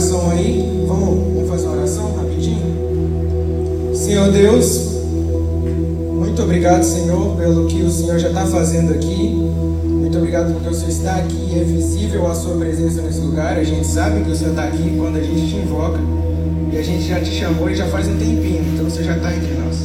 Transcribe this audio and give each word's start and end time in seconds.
coração 0.00 0.30
aí. 0.30 0.84
Vamos, 0.88 1.34
vamos 1.34 1.48
fazer 1.50 1.66
uma 1.66 1.76
oração 1.76 2.14
rapidinho? 2.16 3.94
Senhor 3.94 4.32
Deus, 4.32 4.94
muito 6.14 6.42
obrigado, 6.42 6.82
Senhor, 6.82 7.36
pelo 7.36 7.66
que 7.66 7.82
o 7.82 7.90
Senhor 7.90 8.18
já 8.18 8.28
está 8.28 8.46
fazendo 8.46 8.94
aqui. 8.94 9.34
Muito 9.84 10.16
obrigado 10.16 10.54
porque 10.54 10.70
o 10.70 10.74
Senhor 10.74 10.88
está 10.88 11.16
aqui 11.16 11.50
e 11.52 11.60
é 11.60 11.64
visível 11.64 12.26
a 12.26 12.34
sua 12.34 12.56
presença 12.56 13.02
nesse 13.02 13.20
lugar. 13.20 13.58
A 13.58 13.64
gente 13.64 13.86
sabe 13.86 14.24
que 14.24 14.30
o 14.30 14.34
Senhor 14.34 14.50
está 14.50 14.64
aqui 14.64 14.96
quando 14.98 15.16
a 15.16 15.22
gente 15.22 15.50
te 15.50 15.56
invoca. 15.56 16.00
E 16.72 16.78
a 16.78 16.82
gente 16.82 17.06
já 17.06 17.20
te 17.20 17.32
chamou 17.32 17.68
e 17.68 17.74
já 17.74 17.86
faz 17.86 18.08
um 18.08 18.16
tempinho, 18.16 18.64
então 18.72 18.88
você 18.88 19.02
já 19.02 19.16
está 19.16 19.34
entre 19.34 19.54
nós. 19.54 19.76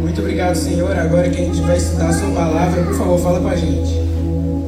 Muito 0.00 0.20
obrigado, 0.20 0.54
Senhor. 0.54 0.96
Agora 0.96 1.28
que 1.28 1.40
a 1.40 1.44
gente 1.44 1.60
vai 1.62 1.78
estudar 1.78 2.10
a 2.10 2.12
sua 2.12 2.30
palavra, 2.30 2.82
por 2.84 2.94
favor, 2.94 3.18
fala 3.18 3.40
para 3.40 3.52
a 3.52 3.56
gente. 3.56 3.92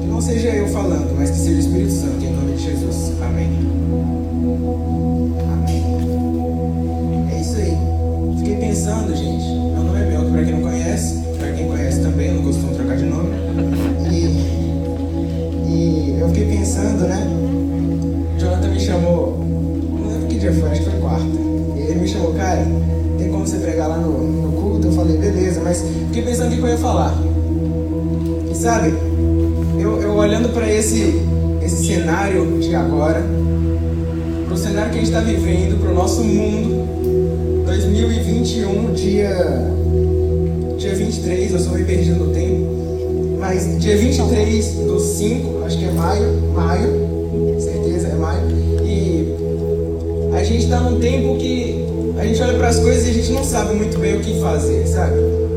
Que 0.01 0.07
não 0.09 0.21
seja 0.21 0.49
eu 0.49 0.67
falando, 0.69 1.15
mas 1.17 1.31
que 1.31 1.37
seja 1.37 1.57
o 1.57 1.61
Espírito 1.61 1.93
Santo, 1.93 2.28
falar. 26.89 27.15
E 28.51 28.55
sabe, 28.55 28.95
eu, 29.79 30.01
eu 30.01 30.15
olhando 30.17 30.49
para 30.55 30.73
esse, 30.73 31.21
esse 31.63 31.87
cenário 31.87 32.59
de 32.61 32.75
agora, 32.75 33.23
para 34.47 34.55
o 34.55 34.57
cenário 34.57 34.91
que 34.91 34.97
a 34.97 35.01
gente 35.01 35.13
está 35.13 35.21
vivendo, 35.21 35.79
para 35.79 35.91
o 35.91 35.95
nosso 35.95 36.25
mundo, 36.25 37.67
2021, 37.67 38.95
dia, 38.95 39.37
dia 40.79 40.95
23, 40.95 41.53
eu 41.53 41.59
sou 41.59 41.75
meio 41.75 41.85
perdido 41.85 42.25
no 42.25 42.33
tempo, 42.33 43.37
mas 43.39 43.79
dia 43.79 43.97
23 43.99 44.67
do 44.87 44.99
5, 44.99 45.65
acho 45.67 45.79
que 45.79 45.85
é 45.85 45.91
maio, 45.91 46.41
maio, 46.55 47.61
certeza 47.61 48.09
é 48.09 48.15
maio, 48.15 48.49
e 48.83 50.33
a 50.35 50.43
gente 50.43 50.65
está 50.65 50.81
num 50.81 50.99
tempo 50.99 51.37
que 51.37 51.85
a 52.19 52.25
gente 52.25 52.41
olha 52.41 52.57
para 52.57 52.69
as 52.69 52.79
coisas 52.79 53.07
e 53.07 53.11
a 53.11 53.13
gente 53.13 53.33
não 53.33 53.45
sabe 53.45 53.75
muito 53.75 53.99
bem 53.99 54.17
o 54.17 54.21
que 54.21 54.41
fazer, 54.41 54.87
sabe? 54.87 55.48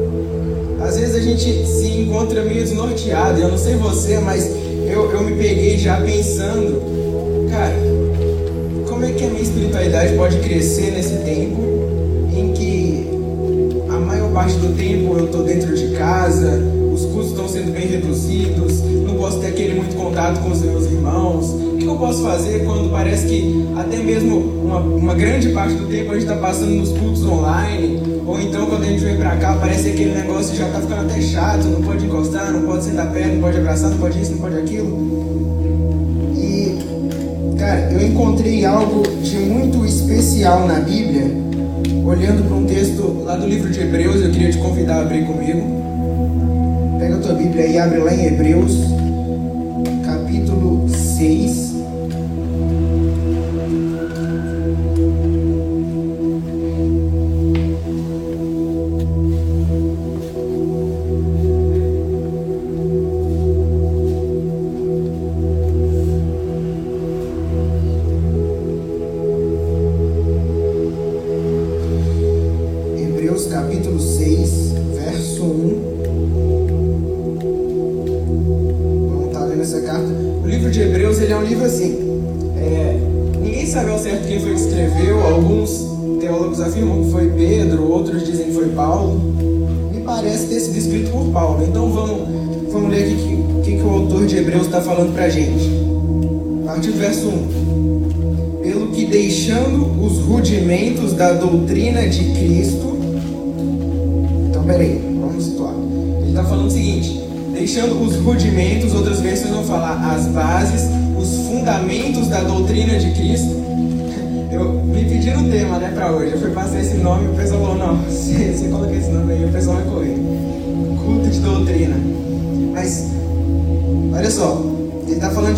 Às 0.91 0.97
vezes 0.97 1.15
a 1.15 1.19
gente 1.21 1.65
se 1.65 1.87
encontra 1.87 2.43
meio 2.43 2.63
desnorteado, 2.63 3.39
eu 3.39 3.47
não 3.47 3.57
sei 3.57 3.77
você, 3.77 4.19
mas 4.19 4.45
eu, 4.45 5.09
eu 5.09 5.23
me 5.23 5.41
peguei 5.41 5.77
já 5.77 5.95
pensando, 6.01 6.81
cara, 7.49 7.73
como 8.89 9.05
é 9.05 9.11
que 9.11 9.23
a 9.23 9.29
minha 9.29 9.41
espiritualidade 9.41 10.13
pode 10.17 10.37
crescer 10.39 10.91
nesse 10.91 11.15
tempo 11.19 11.61
em 12.35 12.51
que 12.51 13.07
a 13.87 13.99
maior 13.99 14.33
parte 14.33 14.53
do 14.55 14.75
tempo 14.75 15.17
eu 15.17 15.27
estou 15.27 15.43
dentro 15.43 15.73
de 15.73 15.95
casa, 15.95 16.61
os 16.93 17.05
custos 17.05 17.29
estão 17.29 17.47
sendo 17.47 17.71
bem 17.71 17.87
reduzidos, 17.87 18.81
não 18.81 19.15
posso 19.15 19.39
ter 19.39 19.47
aquele 19.47 19.75
muito 19.75 19.95
contato 19.95 20.41
com 20.41 20.51
os 20.51 20.61
meus 20.61 20.83
irmãos. 20.87 21.51
O 21.51 21.77
que 21.77 21.85
eu 21.85 21.95
posso 21.95 22.21
fazer 22.21 22.65
quando 22.65 22.91
parece 22.91 23.27
que 23.27 23.65
até 23.77 23.95
mesmo 23.95 24.37
uma, 24.37 24.79
uma 24.79 25.15
grande 25.15 25.53
parte 25.53 25.73
do 25.73 25.87
tempo 25.87 26.11
a 26.11 26.15
gente 26.15 26.29
está 26.29 26.35
passando 26.35 26.71
nos 26.71 26.89
cultos 26.89 27.23
online? 27.23 28.00
Ou 28.25 28.39
então 28.39 28.65
quando 28.67 28.83
a 28.83 28.85
gente 28.85 29.03
vem 29.03 29.17
pra 29.17 29.35
cá, 29.37 29.57
parece 29.59 29.83
que 29.83 29.89
aquele 29.89 30.13
negócio 30.13 30.55
já 30.55 30.67
tá 30.69 30.79
ficando 30.79 31.01
até 31.01 31.21
chato, 31.21 31.63
não 31.65 31.81
pode 31.81 32.05
encostar, 32.05 32.51
não 32.51 32.61
pode 32.61 32.83
sentar 32.83 33.11
perto, 33.11 33.33
não 33.33 33.41
pode 33.41 33.57
abraçar, 33.57 33.89
não 33.89 33.97
pode 33.97 34.21
isso, 34.21 34.31
não 34.31 34.39
pode 34.39 34.57
aquilo. 34.57 35.11
E, 36.35 36.77
cara, 37.57 37.91
eu 37.91 38.07
encontrei 38.07 38.63
algo 38.65 39.03
de 39.21 39.37
muito 39.37 39.85
especial 39.85 40.67
na 40.67 40.79
Bíblia, 40.79 41.31
olhando 42.05 42.47
para 42.47 42.57
um 42.57 42.65
texto 42.65 43.23
lá 43.23 43.35
do 43.35 43.47
livro 43.47 43.69
de 43.69 43.79
Hebreus, 43.79 44.21
eu 44.21 44.31
queria 44.31 44.51
te 44.51 44.57
convidar 44.57 44.97
a 44.97 45.01
abrir 45.01 45.25
comigo. 45.25 45.81
Pega 46.99 47.15
a 47.15 47.19
tua 47.19 47.33
Bíblia 47.33 47.67
e 47.67 47.77
abre 47.79 47.99
lá 47.99 48.13
em 48.13 48.25
Hebreus, 48.27 49.00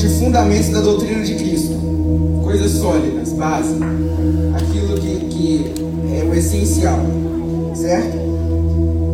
de 0.03 0.09
fundamentos 0.19 0.68
da 0.68 0.81
doutrina 0.81 1.24
de 1.24 1.34
Cristo 1.36 1.74
coisas 2.44 2.72
sólidas, 2.72 3.31
básicas, 3.31 3.88
aquilo 4.53 4.97
que, 4.97 5.16
que 5.30 5.74
é 6.19 6.25
o 6.25 6.36
essencial, 6.36 7.00
certo? 7.74 8.18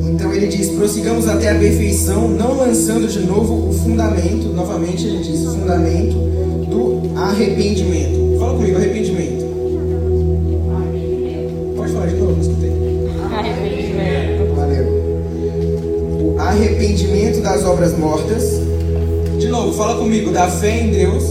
Então 0.09 0.33
ele 0.33 0.47
diz: 0.47 0.69
prossigamos 0.69 1.27
até 1.27 1.51
a 1.51 1.59
perfeição, 1.59 2.27
não 2.27 2.57
lançando 2.57 3.07
de 3.07 3.19
novo 3.19 3.69
o 3.69 3.71
fundamento, 3.71 4.47
novamente 4.47 5.05
ele 5.05 5.19
diz: 5.19 5.45
o 5.45 5.51
fundamento 5.51 6.15
do 6.67 7.17
arrependimento. 7.19 8.39
Fala 8.39 8.57
comigo, 8.57 8.77
arrependimento. 8.77 9.45
Pode 11.77 11.93
falar 11.93 12.07
de 12.07 12.15
novo, 12.15 12.31
não 12.31 12.41
escutei. 12.41 12.71
Arrependimento. 13.31 14.55
Valeu. 14.55 14.85
O 16.19 16.39
arrependimento 16.39 17.41
das 17.41 17.63
obras 17.63 17.95
mortas. 17.95 18.58
De 19.49 19.53
novo, 19.53 19.73
fala 19.73 19.97
comigo, 19.97 20.29
da 20.29 20.47
fé 20.47 20.79
em 20.79 20.91
Deus. 20.91 21.23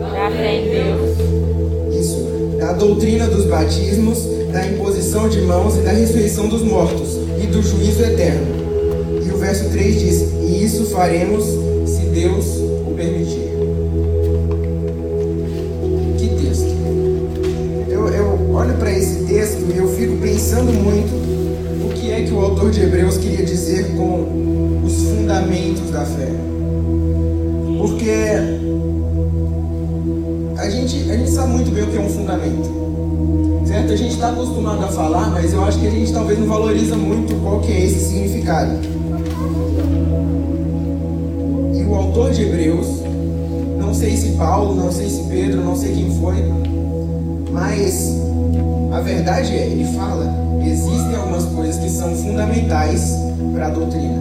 Da 0.00 0.30
fé 0.30 0.56
em 0.56 0.70
Deus. 0.70 2.00
Isso. 2.00 2.56
Da 2.58 2.72
doutrina 2.72 3.26
dos 3.26 3.44
batismos, 3.44 4.20
da 4.50 4.66
imposição 4.66 5.28
de 5.28 5.42
mãos 5.42 5.76
e 5.76 5.80
da 5.80 5.90
ressurreição 5.90 6.48
dos 6.48 6.62
mortos 6.62 7.18
e 7.38 7.46
do 7.46 7.60
juízo 7.60 8.02
eterno. 8.02 8.46
E 9.22 9.30
o 9.30 9.36
verso 9.36 9.68
3 9.68 10.00
diz: 10.00 10.22
E 10.40 10.64
isso 10.64 10.86
faremos 10.86 11.44
se 11.84 12.06
Deus 12.06 12.47
acostumado 34.38 34.84
a 34.84 34.88
falar, 34.88 35.30
mas 35.30 35.52
eu 35.52 35.64
acho 35.64 35.80
que 35.80 35.86
a 35.88 35.90
gente 35.90 36.12
talvez 36.12 36.38
não 36.38 36.46
valoriza 36.46 36.96
muito 36.96 37.34
qual 37.42 37.58
que 37.58 37.72
é 37.72 37.84
esse 37.84 37.98
significado. 37.98 38.70
E 41.74 41.82
o 41.82 41.94
autor 41.96 42.30
de 42.30 42.42
Hebreus, 42.42 42.86
não 43.76 43.92
sei 43.92 44.16
se 44.16 44.30
Paulo, 44.32 44.76
não 44.76 44.92
sei 44.92 45.08
se 45.08 45.24
Pedro, 45.24 45.60
não 45.64 45.74
sei 45.74 45.92
quem 45.92 46.10
foi, 46.20 46.36
mas 47.50 48.16
a 48.92 49.00
verdade 49.00 49.56
é, 49.56 49.66
ele 49.66 49.84
fala, 49.96 50.32
existem 50.64 51.16
algumas 51.16 51.44
coisas 51.46 51.76
que 51.78 51.90
são 51.90 52.14
fundamentais 52.14 53.12
para 53.52 53.66
a 53.66 53.70
doutrina. 53.70 54.18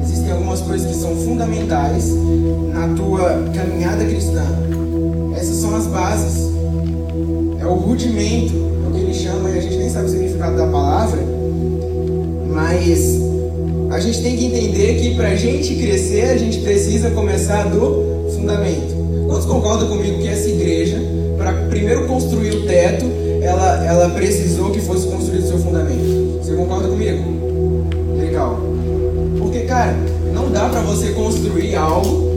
Existem 0.00 0.30
algumas 0.30 0.60
coisas 0.60 0.86
que 0.86 0.96
são 0.96 1.16
fundamentais 1.16 2.14
na 2.72 2.94
tua 2.94 3.50
caminhada 3.52 4.04
cristã. 4.04 4.44
Essas 5.36 5.56
são 5.56 5.74
as 5.74 5.88
bases. 5.88 6.50
rudimento, 7.60 7.60
é 7.64 7.66
o 7.66 7.76
que 7.76 8.69
gente 9.70 9.78
nem 9.78 9.88
sabe 9.88 10.06
o 10.06 10.08
significado 10.08 10.56
da 10.56 10.66
palavra, 10.66 11.20
mas 12.48 13.20
a 13.90 14.00
gente 14.00 14.20
tem 14.20 14.36
que 14.36 14.46
entender 14.46 15.00
que 15.00 15.14
para 15.14 15.28
a 15.28 15.36
gente 15.36 15.76
crescer, 15.76 16.22
a 16.30 16.36
gente 16.36 16.58
precisa 16.58 17.10
começar 17.10 17.68
do 17.68 18.30
fundamento. 18.34 19.26
Quantos 19.28 19.46
concordam 19.46 19.88
comigo 19.88 20.18
que 20.18 20.26
essa 20.26 20.48
igreja, 20.48 21.00
para 21.38 21.52
primeiro 21.68 22.06
construir 22.08 22.50
o 22.50 22.66
teto, 22.66 23.06
ela, 23.40 23.84
ela 23.86 24.10
precisou 24.10 24.70
que 24.70 24.80
fosse 24.80 25.06
construído 25.06 25.44
o 25.44 25.46
seu 25.46 25.58
fundamento? 25.58 26.40
Você 26.42 26.52
concorda 26.54 26.88
comigo? 26.88 27.22
Legal. 28.18 28.60
Porque, 29.38 29.60
cara, 29.60 29.96
não 30.34 30.50
dá 30.50 30.68
para 30.68 30.80
você 30.80 31.12
construir 31.12 31.76
algo 31.76 32.30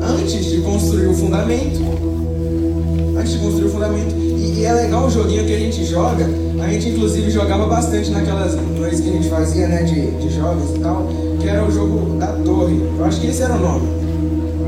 antes 0.00 0.46
de 0.46 0.62
construir 0.62 1.08
o 1.08 1.14
fundamento. 1.14 1.80
Antes 3.18 3.32
de 3.32 3.38
construir 3.38 3.66
o 3.66 3.70
fundamento. 3.70 4.31
E, 4.52 4.64
é 4.64 4.72
legal 4.72 5.06
o 5.06 5.10
joguinho 5.10 5.44
que 5.44 5.54
a 5.54 5.58
gente 5.58 5.84
joga. 5.84 6.28
A 6.62 6.68
gente 6.68 6.90
inclusive 6.90 7.30
jogava 7.30 7.66
bastante 7.66 8.10
naquelas 8.10 8.54
noites 8.54 9.00
que 9.00 9.08
a 9.08 9.12
gente 9.12 9.28
fazia, 9.28 9.66
né, 9.66 9.82
de, 9.82 10.10
de 10.12 10.30
jovens 10.30 10.76
e 10.76 10.78
tal, 10.78 11.08
que 11.40 11.48
era 11.48 11.64
o 11.64 11.70
jogo 11.70 12.18
da 12.18 12.28
torre. 12.28 12.80
Eu 12.98 13.04
acho 13.04 13.20
que 13.20 13.26
esse 13.28 13.42
era 13.42 13.54
o 13.54 13.58
nome. 13.58 13.88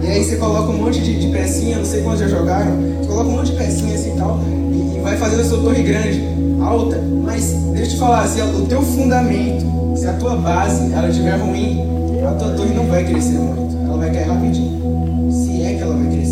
E 0.02 0.06
aí 0.06 0.24
você 0.24 0.36
coloca 0.36 0.70
um 0.70 0.76
monte 0.76 1.00
de, 1.00 1.18
de 1.18 1.28
pecinha, 1.28 1.78
não 1.78 1.84
sei 1.84 2.02
quantos 2.02 2.20
já 2.20 2.28
jogaram, 2.28 2.76
você 3.00 3.08
coloca 3.08 3.28
um 3.28 3.32
monte 3.32 3.52
de 3.52 3.56
pecinha 3.56 3.94
assim 3.94 4.14
e 4.14 4.18
tal, 4.18 4.38
e, 4.70 4.98
e 4.98 5.00
vai 5.00 5.16
fazendo 5.16 5.40
a 5.40 5.44
sua 5.44 5.62
torre 5.62 5.82
grande, 5.82 6.22
alta, 6.60 7.00
mas 7.22 7.52
deixa 7.72 7.84
eu 7.84 7.88
te 7.88 7.96
falar, 7.96 8.26
se 8.26 8.42
o 8.42 8.66
teu 8.66 8.82
fundamento, 8.82 9.64
se 9.96 10.06
a 10.06 10.12
tua 10.14 10.36
base 10.36 10.92
ela 10.92 11.08
estiver 11.08 11.36
ruim, 11.36 11.80
a 12.26 12.32
tua 12.32 12.50
torre 12.50 12.74
não 12.74 12.86
vai 12.86 13.02
crescer 13.02 13.38
muito, 13.38 13.76
ela 13.86 13.96
vai 13.96 14.12
cair 14.12 14.26
rapidinho. 14.26 15.32
Se 15.32 15.62
é 15.62 15.74
que 15.74 15.82
ela 15.82 15.96
vai 15.96 16.06
crescer. 16.06 16.23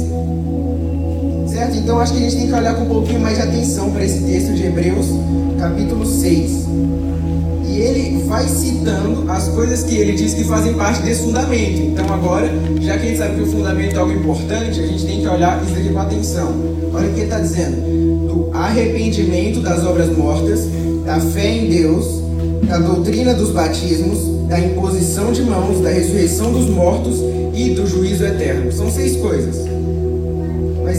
Certo? 1.62 1.76
Então 1.76 2.00
acho 2.00 2.12
que 2.12 2.18
a 2.18 2.22
gente 2.22 2.36
tem 2.36 2.46
que 2.48 2.54
olhar 2.54 2.74
com 2.74 2.82
um 2.82 2.88
pouquinho 2.88 3.20
mais 3.20 3.36
de 3.36 3.42
atenção 3.42 3.92
para 3.92 4.04
esse 4.04 4.18
texto 4.24 4.52
de 4.52 4.66
Hebreus, 4.66 5.06
capítulo 5.60 6.04
6. 6.04 6.66
E 7.68 7.76
ele 7.78 8.24
vai 8.24 8.48
citando 8.48 9.30
as 9.30 9.46
coisas 9.46 9.84
que 9.84 9.94
ele 9.94 10.14
diz 10.14 10.34
que 10.34 10.42
fazem 10.42 10.74
parte 10.74 11.02
desse 11.02 11.22
fundamento. 11.22 11.80
Então 11.80 12.12
agora, 12.12 12.50
já 12.80 12.98
que 12.98 13.04
a 13.04 13.08
gente 13.08 13.18
sabe 13.18 13.36
que 13.36 13.42
o 13.42 13.46
fundamento 13.46 13.94
é 13.94 13.98
algo 13.98 14.12
importante, 14.12 14.80
a 14.80 14.86
gente 14.86 15.06
tem 15.06 15.20
que 15.20 15.28
olhar 15.28 15.62
isso 15.62 15.76
aqui 15.76 15.88
com 15.90 15.98
atenção. 16.00 16.52
Olha 16.92 17.08
o 17.08 17.12
que 17.12 17.20
ele 17.20 17.22
está 17.22 17.38
dizendo: 17.38 18.26
do 18.26 18.50
arrependimento 18.52 19.60
das 19.60 19.84
obras 19.84 20.08
mortas, 20.16 20.66
da 21.06 21.20
fé 21.20 21.58
em 21.58 21.70
Deus, 21.70 22.24
da 22.66 22.78
doutrina 22.78 23.34
dos 23.34 23.50
batismos, 23.50 24.48
da 24.48 24.58
imposição 24.58 25.30
de 25.30 25.42
mãos, 25.42 25.80
da 25.80 25.90
ressurreição 25.90 26.52
dos 26.52 26.68
mortos 26.68 27.20
e 27.54 27.70
do 27.70 27.86
juízo 27.86 28.24
eterno. 28.24 28.72
São 28.72 28.90
seis 28.90 29.16
coisas. 29.16 29.81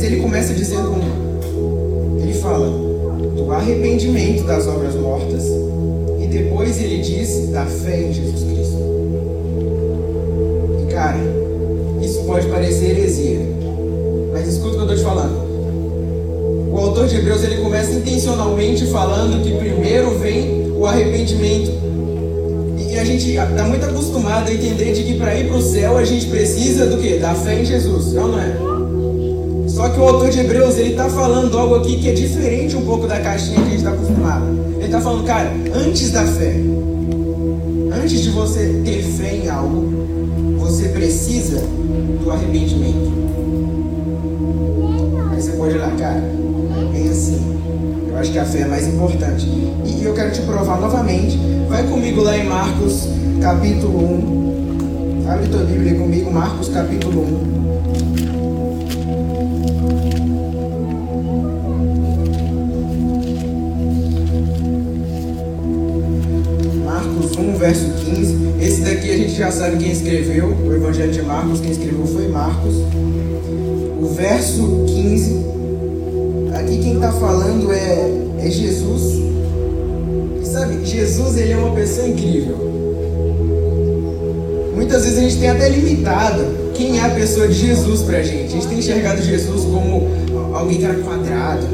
Ele 0.04 0.18
começa 0.18 0.54
dizendo. 0.54 0.96
Ele 2.22 2.34
fala 2.34 2.68
do 3.38 3.50
arrependimento 3.52 4.44
das 4.44 4.68
obras 4.68 4.96
mortas 4.96 5.46
e 6.22 6.28
depois 6.28 6.78
ele 6.82 7.02
diz 7.02 7.50
da 7.50 7.66
fé 7.66 8.02
em 8.02 8.14
Jesus 8.14 8.44
Cristo. 8.44 8.78
E 10.82 10.92
cara, 10.92 11.20
isso 12.02 12.22
pode 12.24 12.48
parecer 12.48 12.92
heresia, 12.92 13.40
mas 14.34 14.48
escuta 14.48 14.70
o 14.70 14.72
que 14.72 14.78
eu 14.78 14.96
estou 14.96 14.98
te 14.98 15.04
falando. 15.04 16.74
O 16.74 16.78
autor 16.78 17.08
de 17.08 17.16
Hebreus 17.16 17.44
ele 17.44 17.62
começa 17.62 17.94
intencionalmente 17.94 18.86
falando 18.88 19.42
que 19.42 19.56
primeiro 19.58 20.18
vem 20.20 20.70
o 20.76 20.86
arrependimento. 20.86 21.72
E 22.78 23.00
a 23.00 23.06
gente 23.06 23.30
está 23.30 23.64
muito 23.64 23.86
acostumado 23.86 24.50
a 24.50 24.54
entender 24.54 24.92
de 24.92 25.04
que 25.04 25.14
para 25.18 25.34
ir 25.36 25.48
para 25.48 25.58
o 25.58 25.62
céu 25.62 25.98
a 25.98 26.04
gente 26.04 26.26
precisa 26.28 26.88
do 26.88 26.98
que? 26.98 27.20
Da 27.20 27.34
fé 27.34 27.62
em 27.62 27.66
Jesus, 27.66 28.12
não, 28.14 28.28
não 28.28 28.40
é? 28.40 28.73
Só 29.84 29.90
que 29.90 30.00
o 30.00 30.04
autor 30.04 30.30
de 30.30 30.40
Hebreus 30.40 30.78
ele 30.78 30.92
está 30.92 31.10
falando 31.10 31.58
algo 31.58 31.76
aqui 31.76 31.98
que 31.98 32.08
é 32.08 32.14
diferente 32.14 32.74
um 32.74 32.86
pouco 32.86 33.06
da 33.06 33.20
caixinha 33.20 33.58
que 33.58 33.64
a 33.64 33.66
gente 33.66 33.78
está 33.80 33.90
acostumado. 33.90 34.46
Ele 34.78 34.86
está 34.86 35.02
falando, 35.02 35.26
cara, 35.26 35.52
antes 35.76 36.10
da 36.10 36.24
fé, 36.24 36.56
antes 37.92 38.22
de 38.22 38.30
você 38.30 38.82
ter 38.86 39.04
fé 39.04 39.36
em 39.36 39.50
algo, 39.50 40.58
você 40.58 40.88
precisa 40.88 41.60
do 42.24 42.32
arrependimento. 42.32 43.12
Aí 45.30 45.42
você 45.42 45.52
pode 45.52 45.76
olhar, 45.76 45.94
cara, 45.98 46.24
bem 46.94 47.10
assim. 47.10 47.42
Eu 48.08 48.18
acho 48.20 48.32
que 48.32 48.40
a 48.40 48.46
fé 48.46 48.60
é 48.60 48.68
mais 48.68 48.88
importante. 48.88 49.46
E 49.46 50.02
eu 50.02 50.14
quero 50.14 50.32
te 50.32 50.44
provar 50.44 50.80
novamente. 50.80 51.38
Vai 51.68 51.86
comigo 51.90 52.22
lá 52.22 52.38
em 52.38 52.46
Marcos, 52.46 53.10
capítulo 53.42 54.00
1. 55.26 55.30
Abre 55.30 55.50
tua 55.50 55.66
Bíblia 55.66 55.96
comigo, 55.96 56.32
Marcos, 56.32 56.70
capítulo 56.70 57.24
1. 57.50 57.54
Marcos 66.86 67.36
1, 67.38 67.58
verso 67.58 67.86
15. 68.06 68.38
Esse 68.62 68.82
daqui 68.82 69.12
a 69.12 69.18
gente 69.18 69.36
já 69.36 69.52
sabe 69.52 69.76
quem 69.78 69.92
escreveu. 69.92 70.56
O 70.56 70.74
Evangelho 70.74 71.12
de 71.12 71.22
Marcos, 71.22 71.60
quem 71.60 71.72
escreveu 71.72 72.06
foi 72.08 72.30
Marcos. 72.30 72.76
O 74.02 74.06
verso 74.16 74.86
15. 74.88 75.46
Aqui 76.54 76.78
quem 76.78 76.96
está 76.96 77.12
falando 77.12 77.74
é, 77.74 78.10
é 78.40 78.50
Jesus. 78.50 79.22
E 80.42 80.46
sabe, 80.46 80.86
Jesus 80.86 81.38
ele 81.38 81.52
é 81.52 81.58
uma 81.58 81.76
pessoa 81.76 82.08
incrível. 82.08 82.56
Muitas 84.74 85.04
vezes 85.04 85.18
a 85.18 85.22
gente 85.24 85.40
tem 85.40 85.50
até 85.50 85.68
limitado 85.68 86.63
quem 86.74 87.00
é 87.00 87.04
a 87.04 87.10
pessoa 87.10 87.48
de 87.48 87.54
Jesus 87.54 88.02
pra 88.02 88.22
gente. 88.22 88.46
A 88.46 88.50
gente 88.50 88.68
tem 88.68 88.80
enxergado 88.80 89.22
Jesus 89.22 89.64
como 89.66 90.08
alguém 90.54 90.78
que 90.78 90.86
era 90.86 90.96
quadrado, 90.96 91.68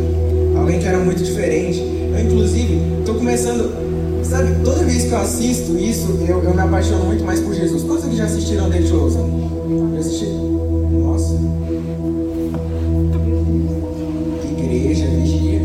alguém 0.57 0.79
que 0.79 0.85
era 0.85 0.99
muito 0.99 1.23
diferente. 1.23 1.79
Eu, 1.79 2.19
inclusive, 2.19 2.79
estou 2.99 3.15
começando 3.15 3.89
Sabe, 4.29 4.63
toda 4.63 4.83
vez 4.83 5.05
que 5.05 5.11
eu 5.11 5.17
assisto 5.17 5.75
isso, 5.79 6.07
eu, 6.27 6.43
eu 6.43 6.53
me 6.53 6.61
apaixono 6.61 7.05
muito 7.05 7.23
mais 7.23 7.39
por 7.39 7.51
Jesus. 7.51 7.81
Quantos 7.83 8.05
aqui 8.05 8.15
já 8.15 8.25
assistiram 8.25 8.69
The 8.69 8.83
Chosen? 8.83 9.23
Já 9.95 9.99
assistiram? 9.99 10.33
Nossa. 10.91 11.33
Igreja, 14.51 15.07
vigia. 15.07 15.61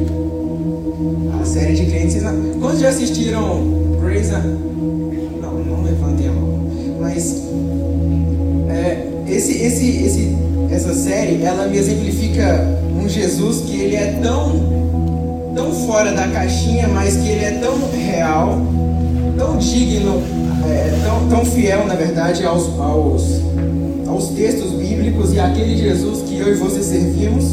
A 1.39 1.45
série 1.45 1.75
de 1.75 1.85
crentes. 1.85 2.23
Quantos 2.59 2.81
já 2.81 2.89
assistiram 2.89 3.99
Grey's 4.03 4.31
Não, 4.31 5.53
não 5.53 5.85
levantem 5.85 6.29
a 6.29 6.33
mão. 6.33 6.71
Mas 7.01 7.43
esse, 9.35 9.53
esse, 9.63 10.05
esse, 10.05 10.37
essa 10.71 10.95
série, 10.95 11.43
ela 11.43 11.67
me 11.67 11.77
exemplifica 11.77 12.67
um 12.97 13.09
Jesus 13.09 13.63
que 13.63 13.81
ele 13.81 13.97
é 13.97 14.19
tão 14.23 14.85
tão 15.55 15.73
fora 15.87 16.13
da 16.13 16.27
caixinha, 16.29 16.89
mas 16.89 17.17
que 17.17 17.29
ele 17.29 17.45
é 17.45 17.53
tão 17.53 17.79
real, 17.93 18.61
tão 19.39 19.57
digno, 19.57 20.21
é, 20.69 20.99
tão, 21.05 21.29
tão 21.29 21.45
fiel, 21.45 21.87
na 21.87 21.95
verdade, 21.95 22.45
aos, 22.45 22.69
aos, 22.79 23.41
aos 24.07 24.29
textos 24.31 24.73
bíblicos 24.73 25.33
e 25.33 25.39
aquele 25.39 25.77
Jesus 25.77 26.23
que 26.23 26.39
eu 26.39 26.49
e 26.49 26.55
você 26.55 26.83
servimos. 26.83 27.45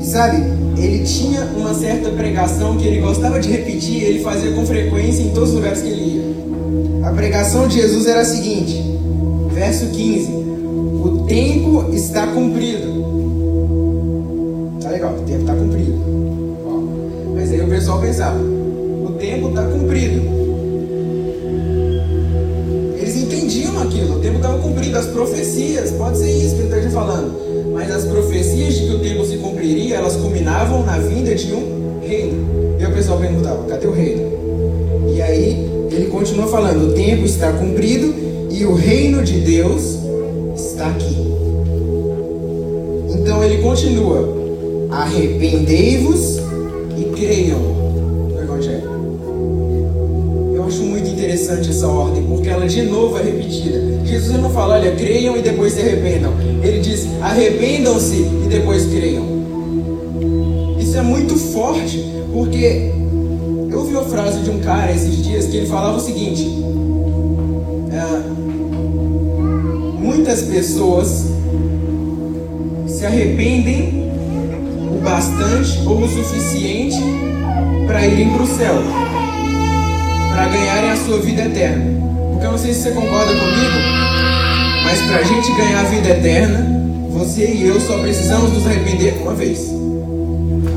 E 0.00 0.04
sabe, 0.04 0.36
ele 0.76 1.04
tinha 1.04 1.44
uma 1.56 1.74
certa 1.74 2.10
pregação 2.10 2.76
que 2.76 2.86
ele 2.86 3.00
gostava 3.00 3.40
de 3.40 3.50
repetir, 3.50 4.02
ele 4.02 4.20
fazia 4.20 4.52
com 4.52 4.64
frequência 4.64 5.22
em 5.22 5.30
todos 5.30 5.50
os 5.50 5.56
lugares 5.56 5.82
que 5.82 5.88
ele 5.88 6.16
ia. 6.16 7.08
A 7.08 7.12
pregação 7.12 7.66
de 7.66 7.80
Jesus 7.80 8.06
era 8.06 8.20
a 8.20 8.24
seguinte, 8.24 8.92
verso 9.62 9.86
15: 9.86 10.32
O 11.04 11.24
tempo 11.28 11.94
está 11.94 12.26
cumprido. 12.26 12.88
Tá 14.82 14.90
legal, 14.90 15.14
o 15.14 15.22
tempo 15.22 15.40
está 15.42 15.54
cumprido. 15.54 15.92
Mas 17.32 17.52
aí 17.52 17.60
o 17.60 17.68
pessoal 17.68 18.00
pensava: 18.00 18.40
o 18.40 19.12
tempo 19.20 19.50
está 19.50 19.62
cumprido. 19.64 20.20
Eles 22.98 23.16
entendiam 23.16 23.80
aquilo, 23.80 24.16
o 24.16 24.20
tempo 24.20 24.36
estava 24.36 24.58
cumprido, 24.58 24.98
as 24.98 25.06
profecias, 25.06 25.92
pode 25.92 26.18
ser 26.18 26.30
isso 26.30 26.56
que 26.56 26.62
ele 26.62 26.86
está 26.86 26.90
falando, 26.90 27.72
mas 27.72 27.90
as 27.90 28.04
profecias 28.04 28.74
de 28.74 28.86
que 28.86 28.94
o 28.94 28.98
tempo 28.98 29.24
se 29.24 29.36
cumpriria, 29.36 29.96
elas 29.96 30.16
culminavam 30.16 30.84
na 30.84 30.98
vinda 30.98 31.34
de 31.36 31.52
um 31.52 32.00
reino. 32.00 32.76
E 32.80 32.84
o 32.84 32.92
pessoal 32.92 33.18
perguntava: 33.20 33.64
cadê 33.68 33.86
o 33.86 33.92
reino? 33.92 34.22
E 35.14 35.22
aí 35.22 35.70
ele 35.92 36.06
continua 36.06 36.48
falando: 36.48 36.88
o 36.88 36.94
tempo 36.94 37.24
está 37.24 37.52
cumprido 37.52 38.21
e 38.62 38.64
o 38.64 38.74
reino 38.74 39.24
de 39.24 39.40
Deus 39.40 39.98
está 40.54 40.86
aqui. 40.86 41.16
Então 43.12 43.42
ele 43.42 43.60
continua: 43.60 44.88
arrependei-vos 44.88 46.38
e 46.96 47.04
creiam 47.16 47.58
no 47.58 48.40
Evangelho. 48.40 48.88
Eu 50.54 50.64
acho 50.64 50.80
muito 50.84 51.10
interessante 51.10 51.70
essa 51.70 51.88
ordem, 51.88 52.22
porque 52.22 52.48
ela 52.48 52.68
de 52.68 52.82
novo 52.82 53.18
é 53.18 53.22
repetida. 53.24 53.82
Jesus 54.04 54.38
não 54.40 54.50
fala, 54.50 54.74
olha, 54.74 54.92
creiam 54.92 55.36
e 55.36 55.42
depois 55.42 55.72
se 55.72 55.80
arrependam. 55.80 56.32
Ele 56.62 56.78
diz, 56.78 57.08
arrependam-se 57.20 58.14
e 58.14 58.46
depois 58.48 58.86
creiam. 58.86 59.24
Isso 60.78 60.96
é 60.96 61.02
muito 61.02 61.36
forte, 61.36 61.98
porque 62.32 62.92
eu 63.72 63.80
ouvi 63.80 63.92
uma 63.92 64.04
frase 64.04 64.38
de 64.38 64.50
um 64.50 64.60
cara 64.60 64.92
esses 64.92 65.16
dias 65.16 65.46
que 65.46 65.56
ele 65.56 65.66
falava 65.66 65.96
o 65.96 66.00
seguinte: 66.00 66.46
é, 66.46 67.21
muitas 69.98 70.42
pessoas 70.42 71.26
se 72.86 73.04
arrependem 73.04 74.10
bastante 75.02 75.86
ou 75.86 75.98
o 75.98 76.08
suficiente 76.08 76.96
para 77.86 78.06
irem 78.06 78.30
para 78.30 78.42
o 78.42 78.46
céu, 78.46 78.74
para 80.32 80.48
ganharem 80.48 80.90
a 80.90 80.96
sua 80.96 81.18
vida 81.18 81.42
eterna. 81.42 81.84
Porque 82.30 82.46
eu 82.46 82.52
não 82.52 82.58
sei 82.58 82.72
se 82.72 82.82
você 82.82 82.90
concorda 82.92 83.32
comigo, 83.34 83.78
mas 84.84 85.02
para 85.02 85.18
a 85.18 85.22
gente 85.22 85.52
ganhar 85.56 85.80
a 85.80 85.84
vida 85.84 86.08
eterna, 86.08 86.66
você 87.10 87.46
e 87.46 87.66
eu 87.66 87.78
só 87.80 87.98
precisamos 87.98 88.52
nos 88.52 88.66
arrepender 88.66 89.20
uma 89.20 89.34
vez. 89.34 89.70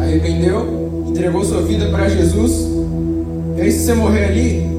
Arrependeu, 0.02 1.06
entregou 1.08 1.46
sua 1.46 1.62
vida 1.62 1.88
para 1.88 2.10
Jesus, 2.10 2.68
e 3.58 3.62
aí 3.62 3.72
se 3.72 3.86
você 3.86 3.94
morrer 3.94 4.26
ali, 4.26 4.75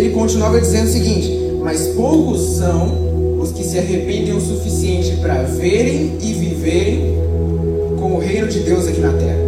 ele 0.00 0.10
continuava 0.10 0.60
dizendo 0.60 0.86
o 0.86 0.90
seguinte: 0.90 1.30
Mas 1.62 1.88
poucos 1.88 2.56
são 2.56 3.38
os 3.38 3.52
que 3.52 3.62
se 3.62 3.78
arrependem 3.78 4.34
o 4.34 4.40
suficiente 4.40 5.16
para 5.16 5.42
verem 5.42 6.16
e 6.20 6.32
viverem 6.32 7.14
com 7.98 8.14
o 8.14 8.18
reino 8.18 8.48
de 8.48 8.60
Deus 8.60 8.86
aqui 8.86 9.00
na 9.00 9.12
terra. 9.12 9.38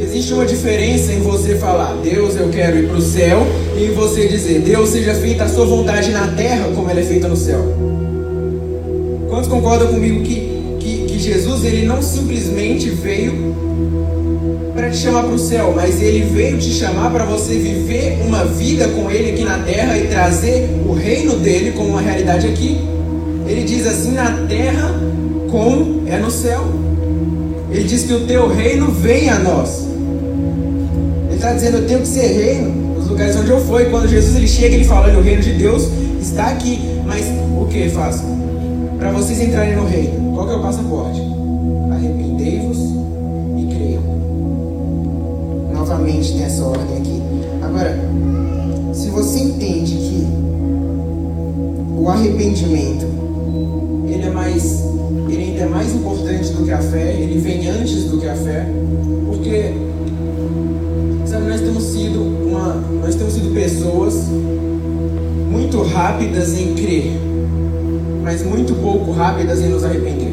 Existe 0.00 0.34
uma 0.34 0.44
diferença 0.44 1.12
em 1.12 1.20
você 1.20 1.54
falar, 1.54 1.96
Deus, 2.02 2.34
eu 2.34 2.48
quero 2.48 2.78
ir 2.78 2.88
para 2.88 2.98
o 2.98 3.00
céu, 3.00 3.46
e 3.76 3.86
você 3.92 4.26
dizer, 4.26 4.60
Deus, 4.60 4.88
seja 4.88 5.14
feita 5.14 5.44
a 5.44 5.48
sua 5.48 5.64
vontade 5.64 6.10
na 6.10 6.26
terra 6.28 6.68
como 6.74 6.90
ela 6.90 6.98
é 6.98 7.04
feita 7.04 7.28
no 7.28 7.36
céu. 7.36 7.60
Quantos 9.28 9.48
concordam 9.48 9.86
comigo 9.86 10.24
que, 10.24 10.76
que, 10.80 11.04
que 11.06 11.18
Jesus 11.18 11.64
ele 11.64 11.86
não 11.86 12.02
simplesmente 12.02 12.90
veio 12.90 13.54
para 14.74 14.88
te 14.90 14.96
chamar 14.96 15.24
para 15.24 15.34
o 15.34 15.38
céu, 15.38 15.72
mas 15.76 16.00
ele 16.00 16.24
veio 16.24 16.58
te 16.58 16.70
chamar 16.72 17.10
para 17.10 17.24
você 17.24 17.54
viver 17.54 18.18
uma 18.26 18.44
vida 18.44 18.88
com 18.88 19.10
ele 19.10 19.32
aqui 19.32 19.44
na 19.44 19.58
terra 19.58 19.98
e 19.98 20.08
trazer 20.08 20.68
o 20.86 20.92
reino 20.92 21.36
dele 21.36 21.72
como 21.72 21.90
uma 21.90 22.00
realidade 22.00 22.46
aqui. 22.46 22.80
Ele 23.46 23.64
diz 23.64 23.86
assim: 23.86 24.12
na 24.12 24.46
terra 24.46 24.94
como 25.50 26.08
é 26.08 26.16
no 26.18 26.30
céu. 26.30 26.64
Ele 27.70 27.84
diz 27.84 28.04
que 28.04 28.14
o 28.14 28.26
teu 28.26 28.48
reino 28.48 28.90
vem 28.90 29.28
a 29.28 29.38
nós. 29.38 29.86
Ele 31.26 31.34
está 31.34 31.52
dizendo: 31.52 31.78
eu 31.78 31.86
tenho 31.86 32.00
que 32.00 32.08
ser 32.08 32.26
reino 32.28 32.94
nos 32.96 33.08
lugares 33.08 33.36
onde 33.36 33.50
eu. 33.50 33.80
E 33.80 33.84
quando 33.90 34.08
Jesus 34.08 34.36
ele 34.36 34.48
chega, 34.48 34.74
ele 34.74 34.84
fala: 34.84 35.12
o 35.18 35.22
reino 35.22 35.42
de 35.42 35.52
Deus 35.52 35.88
está 36.20 36.46
aqui. 36.46 36.80
Mas 37.04 37.26
o 37.60 37.66
que 37.66 37.88
faço? 37.90 38.24
Para 38.98 39.10
vocês 39.12 39.40
entrarem 39.40 39.76
no 39.76 39.86
reino, 39.86 40.32
qual 40.34 40.46
que 40.46 40.52
é 40.54 40.56
o 40.56 40.62
passaporte? 40.62 41.29
Novamente 46.10 46.32
tem 46.32 46.42
essa 46.42 46.64
ordem 46.64 46.96
aqui. 46.96 47.22
Agora, 47.62 47.96
se 48.92 49.10
você 49.10 49.38
entende 49.38 49.94
que 49.94 50.26
o 51.96 52.08
arrependimento 52.08 53.06
ele 54.08 54.24
é 54.24 54.30
mais, 54.30 54.84
ele 55.28 55.44
ainda 55.44 55.60
é 55.60 55.68
mais 55.68 55.94
importante 55.94 56.50
do 56.50 56.64
que 56.64 56.72
a 56.72 56.78
fé, 56.78 57.14
ele 57.14 57.38
vem 57.38 57.68
antes 57.68 58.06
do 58.06 58.18
que 58.18 58.26
a 58.26 58.34
fé, 58.34 58.66
porque 59.24 59.72
sabe, 61.26 61.46
nós 61.48 61.60
temos 61.60 61.84
sido 61.84 62.20
uma, 62.20 62.74
nós 63.00 63.14
temos 63.14 63.32
sido 63.34 63.54
pessoas 63.54 64.14
muito 65.48 65.80
rápidas 65.82 66.58
em 66.58 66.74
crer, 66.74 67.12
mas 68.24 68.42
muito 68.42 68.74
pouco 68.82 69.12
rápidas 69.12 69.60
em 69.60 69.68
nos 69.68 69.84
arrepender. 69.84 70.29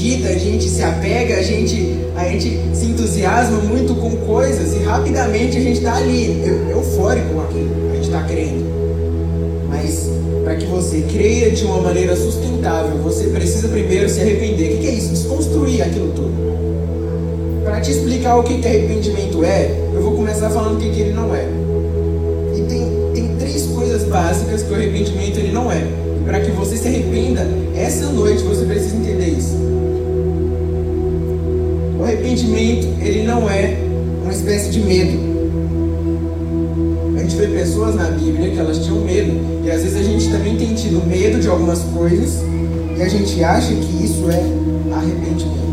Acredita, 0.00 0.28
a 0.28 0.38
gente 0.38 0.68
se 0.68 0.82
apega, 0.82 1.36
a 1.36 1.42
gente, 1.42 1.94
a 2.16 2.24
gente 2.24 2.58
se 2.72 2.86
entusiasma 2.86 3.58
muito 3.58 3.94
com 3.94 4.16
coisas 4.16 4.72
e 4.74 4.78
rapidamente 4.78 5.58
a 5.58 5.60
gente 5.60 5.78
está 5.78 5.96
ali, 5.96 6.42
eufórico 6.70 7.34
com 7.34 7.40
aquilo, 7.42 7.70
a 7.90 7.94
gente 7.96 8.06
está 8.06 8.22
crendo. 8.22 8.64
Mas 9.68 10.08
para 10.42 10.56
que 10.56 10.64
você 10.64 11.02
creia 11.02 11.50
de 11.50 11.64
uma 11.66 11.82
maneira 11.82 12.16
sustentável, 12.16 12.96
você 13.02 13.24
precisa 13.24 13.68
primeiro 13.68 14.08
se 14.08 14.20
arrepender. 14.20 14.76
O 14.76 14.78
que 14.78 14.88
é 14.88 14.94
isso? 14.94 15.10
Desconstruir 15.10 15.82
aquilo 15.82 16.12
tudo. 16.12 16.30
Para 17.62 17.80
te 17.80 17.90
explicar 17.90 18.36
o 18.36 18.42
que, 18.42 18.54
arrependimento 18.54 19.44
é, 19.44 19.70
eu 19.94 20.02
vou 20.02 20.12
começar 20.12 20.48
falando 20.48 20.76
o 20.76 20.80
que, 20.80 20.86
ele 20.98 21.12
não 21.12 21.34
é. 21.34 21.46
E 22.56 22.62
tem, 22.62 22.88
tem 23.12 23.36
três 23.36 23.66
coisas 23.66 24.04
básicas 24.04 24.62
que 24.62 24.72
o 24.72 24.74
arrependimento 24.74 25.38
ele 25.38 25.52
não 25.52 25.70
é. 25.70 25.86
Para 26.24 26.40
que 26.40 26.50
você 26.52 26.76
se 26.76 26.88
arrependa, 26.88 27.46
essa 27.76 28.06
noite 28.06 28.42
você 28.42 28.64
precisa 28.64 28.96
entender 28.96 29.28
isso. 29.28 29.79
Arrependimento 32.10 32.88
ele 33.00 33.22
não 33.22 33.48
é 33.48 33.78
uma 34.22 34.32
espécie 34.32 34.70
de 34.70 34.80
medo 34.80 35.30
gente 37.30 37.36
vê 37.36 37.46
pessoas 37.46 37.94
na 37.94 38.10
Bíblia 38.10 38.50
que 38.50 38.58
elas 38.58 38.78
tinham 38.78 39.00
medo. 39.04 39.40
E 39.64 39.70
às 39.70 39.84
vezes 39.84 39.96
a 39.96 40.02
gente 40.02 40.28
também 40.30 40.56
tem 40.56 40.74
tido 40.74 41.06
medo 41.06 41.40
de 41.40 41.46
algumas 41.46 41.78
coisas 41.84 42.42
e 42.96 43.00
a 43.00 43.08
gente 43.08 43.42
acha 43.44 43.72
que 43.72 44.04
isso 44.04 44.28
é 44.28 44.42
arrependimento. 44.92 45.70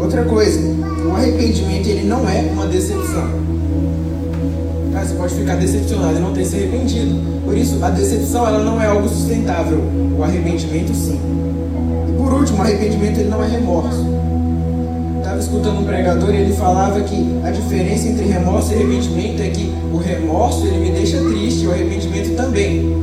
Outra 0.00 0.24
coisa, 0.24 0.58
o 1.06 1.12
arrependimento 1.14 1.86
ele 1.86 2.08
não 2.08 2.28
é 2.28 2.40
uma 2.52 2.66
decepção. 2.66 3.30
Cara, 4.92 5.06
você 5.06 5.14
pode 5.14 5.34
ficar 5.36 5.54
decepcionado 5.54 6.18
e 6.18 6.20
não 6.20 6.32
ter 6.32 6.44
se 6.46 6.56
arrependido. 6.56 7.42
Por 7.44 7.56
isso, 7.56 7.78
a 7.80 7.90
decepção 7.90 8.44
ela 8.44 8.58
não 8.64 8.82
é 8.82 8.86
algo 8.86 9.08
sustentável. 9.08 9.80
O 10.18 10.24
arrependimento 10.24 10.92
sim. 10.94 11.20
E 12.08 12.12
por 12.20 12.32
último, 12.32 12.58
o 12.58 12.62
arrependimento 12.62 13.20
ele 13.20 13.28
não 13.28 13.42
é 13.42 13.46
remorso 13.46 14.21
escutando 15.42 15.80
um 15.80 15.84
pregador 15.84 16.32
e 16.34 16.38
ele 16.38 16.52
falava 16.52 17.00
que 17.00 17.40
a 17.42 17.50
diferença 17.50 18.08
entre 18.08 18.24
remorso 18.26 18.72
e 18.72 18.76
arrependimento 18.76 19.42
é 19.42 19.48
que 19.48 19.72
o 19.92 19.96
remorso 19.96 20.66
ele 20.66 20.78
me 20.78 20.90
deixa 20.90 21.18
triste, 21.18 21.66
o 21.66 21.72
arrependimento 21.72 22.36
também. 22.36 22.96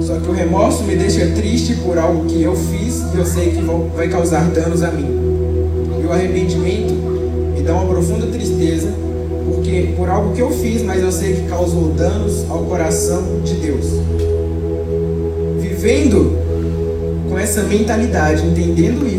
Só 0.00 0.18
que 0.18 0.28
o 0.28 0.32
remorso 0.32 0.84
me 0.84 0.94
deixa 0.94 1.26
triste 1.28 1.74
por 1.76 1.98
algo 1.98 2.26
que 2.26 2.42
eu 2.42 2.54
fiz 2.54 3.02
e 3.12 3.18
eu 3.18 3.26
sei 3.26 3.50
que 3.50 3.62
vai 3.96 4.08
causar 4.08 4.48
danos 4.50 4.82
a 4.82 4.90
mim. 4.90 5.08
E 6.00 6.06
o 6.06 6.12
arrependimento 6.12 6.94
me 7.54 7.62
dá 7.62 7.74
uma 7.74 7.86
profunda 7.86 8.26
tristeza 8.26 8.88
porque 9.46 9.94
por 9.96 10.08
algo 10.08 10.34
que 10.34 10.40
eu 10.40 10.50
fiz, 10.50 10.82
mas 10.82 11.02
eu 11.02 11.10
sei 11.10 11.34
que 11.34 11.42
causou 11.48 11.88
danos 11.90 12.48
ao 12.48 12.60
coração 12.64 13.40
de 13.44 13.54
Deus. 13.54 13.86
Vivendo 15.60 16.38
com 17.28 17.38
essa 17.38 17.62
mentalidade, 17.64 18.46
entendendo 18.46 19.06
isso, 19.06 19.15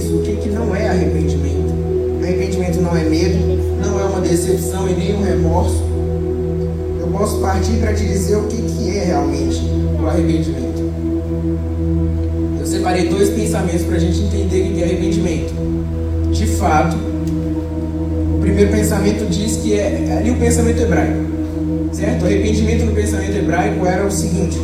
é 2.97 3.03
medo, 3.03 3.37
não 3.85 3.99
é 3.99 4.03
uma 4.03 4.21
decepção 4.21 4.87
e 4.89 4.93
nem 4.93 5.15
um 5.15 5.23
remorso. 5.23 5.83
Eu 6.99 7.07
posso 7.07 7.39
partir 7.39 7.77
para 7.77 7.93
te 7.93 8.05
dizer 8.05 8.35
o 8.35 8.43
que, 8.43 8.61
que 8.61 8.97
é 8.97 9.05
realmente 9.05 9.61
o 10.01 10.07
arrependimento. 10.07 10.91
Eu 12.59 12.65
separei 12.65 13.07
dois 13.07 13.29
pensamentos 13.29 13.83
para 13.83 13.95
a 13.95 13.99
gente 13.99 14.19
entender 14.19 14.69
o 14.69 14.73
que 14.73 14.81
é 14.81 14.85
arrependimento. 14.85 15.53
De 16.31 16.47
fato, 16.47 16.97
o 18.35 18.39
primeiro 18.41 18.71
pensamento 18.71 19.29
diz 19.29 19.57
que 19.57 19.73
é, 19.73 20.17
ali 20.17 20.31
o 20.31 20.35
pensamento 20.35 20.81
hebraico. 20.81 21.27
Certo? 21.91 22.23
O 22.23 22.25
arrependimento 22.25 22.85
no 22.85 22.91
pensamento 22.91 23.35
hebraico 23.35 23.85
era 23.85 24.05
o 24.05 24.11
seguinte: 24.11 24.59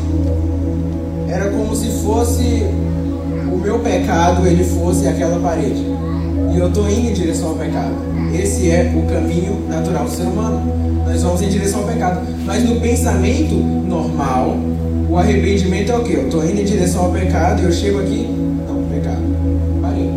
era 1.29 1.49
como 1.49 1.75
se 1.75 1.87
fosse 2.03 2.65
o 3.51 3.57
meu 3.57 3.79
pecado, 3.79 4.45
ele 4.45 4.63
fosse 4.63 5.07
aquela 5.07 5.39
parede 5.39 5.83
e 6.53 6.59
eu 6.59 6.67
estou 6.67 6.87
indo 6.87 7.09
em 7.09 7.13
direção 7.13 7.49
ao 7.49 7.55
pecado. 7.55 8.12
Esse 8.33 8.69
é 8.69 8.91
o 8.95 9.07
caminho 9.07 9.67
natural 9.69 10.05
do 10.05 10.11
ser 10.11 10.23
humano. 10.23 10.61
Nós 11.05 11.21
vamos 11.21 11.41
em 11.41 11.49
direção 11.49 11.81
ao 11.81 11.87
pecado. 11.87 12.25
Mas 12.45 12.67
no 12.67 12.79
pensamento 12.79 13.53
normal, 13.53 14.57
o 15.09 15.17
arrependimento 15.17 15.91
é 15.91 15.97
o 15.97 16.03
quê? 16.03 16.13
Eu 16.15 16.25
estou 16.25 16.43
indo 16.43 16.59
em 16.59 16.65
direção 16.65 17.05
ao 17.05 17.11
pecado 17.11 17.61
e 17.61 17.65
eu 17.65 17.71
chego 17.71 17.99
aqui, 17.99 18.27
não, 18.67 18.83
pecado. 18.85 19.21
Parei. 19.81 20.09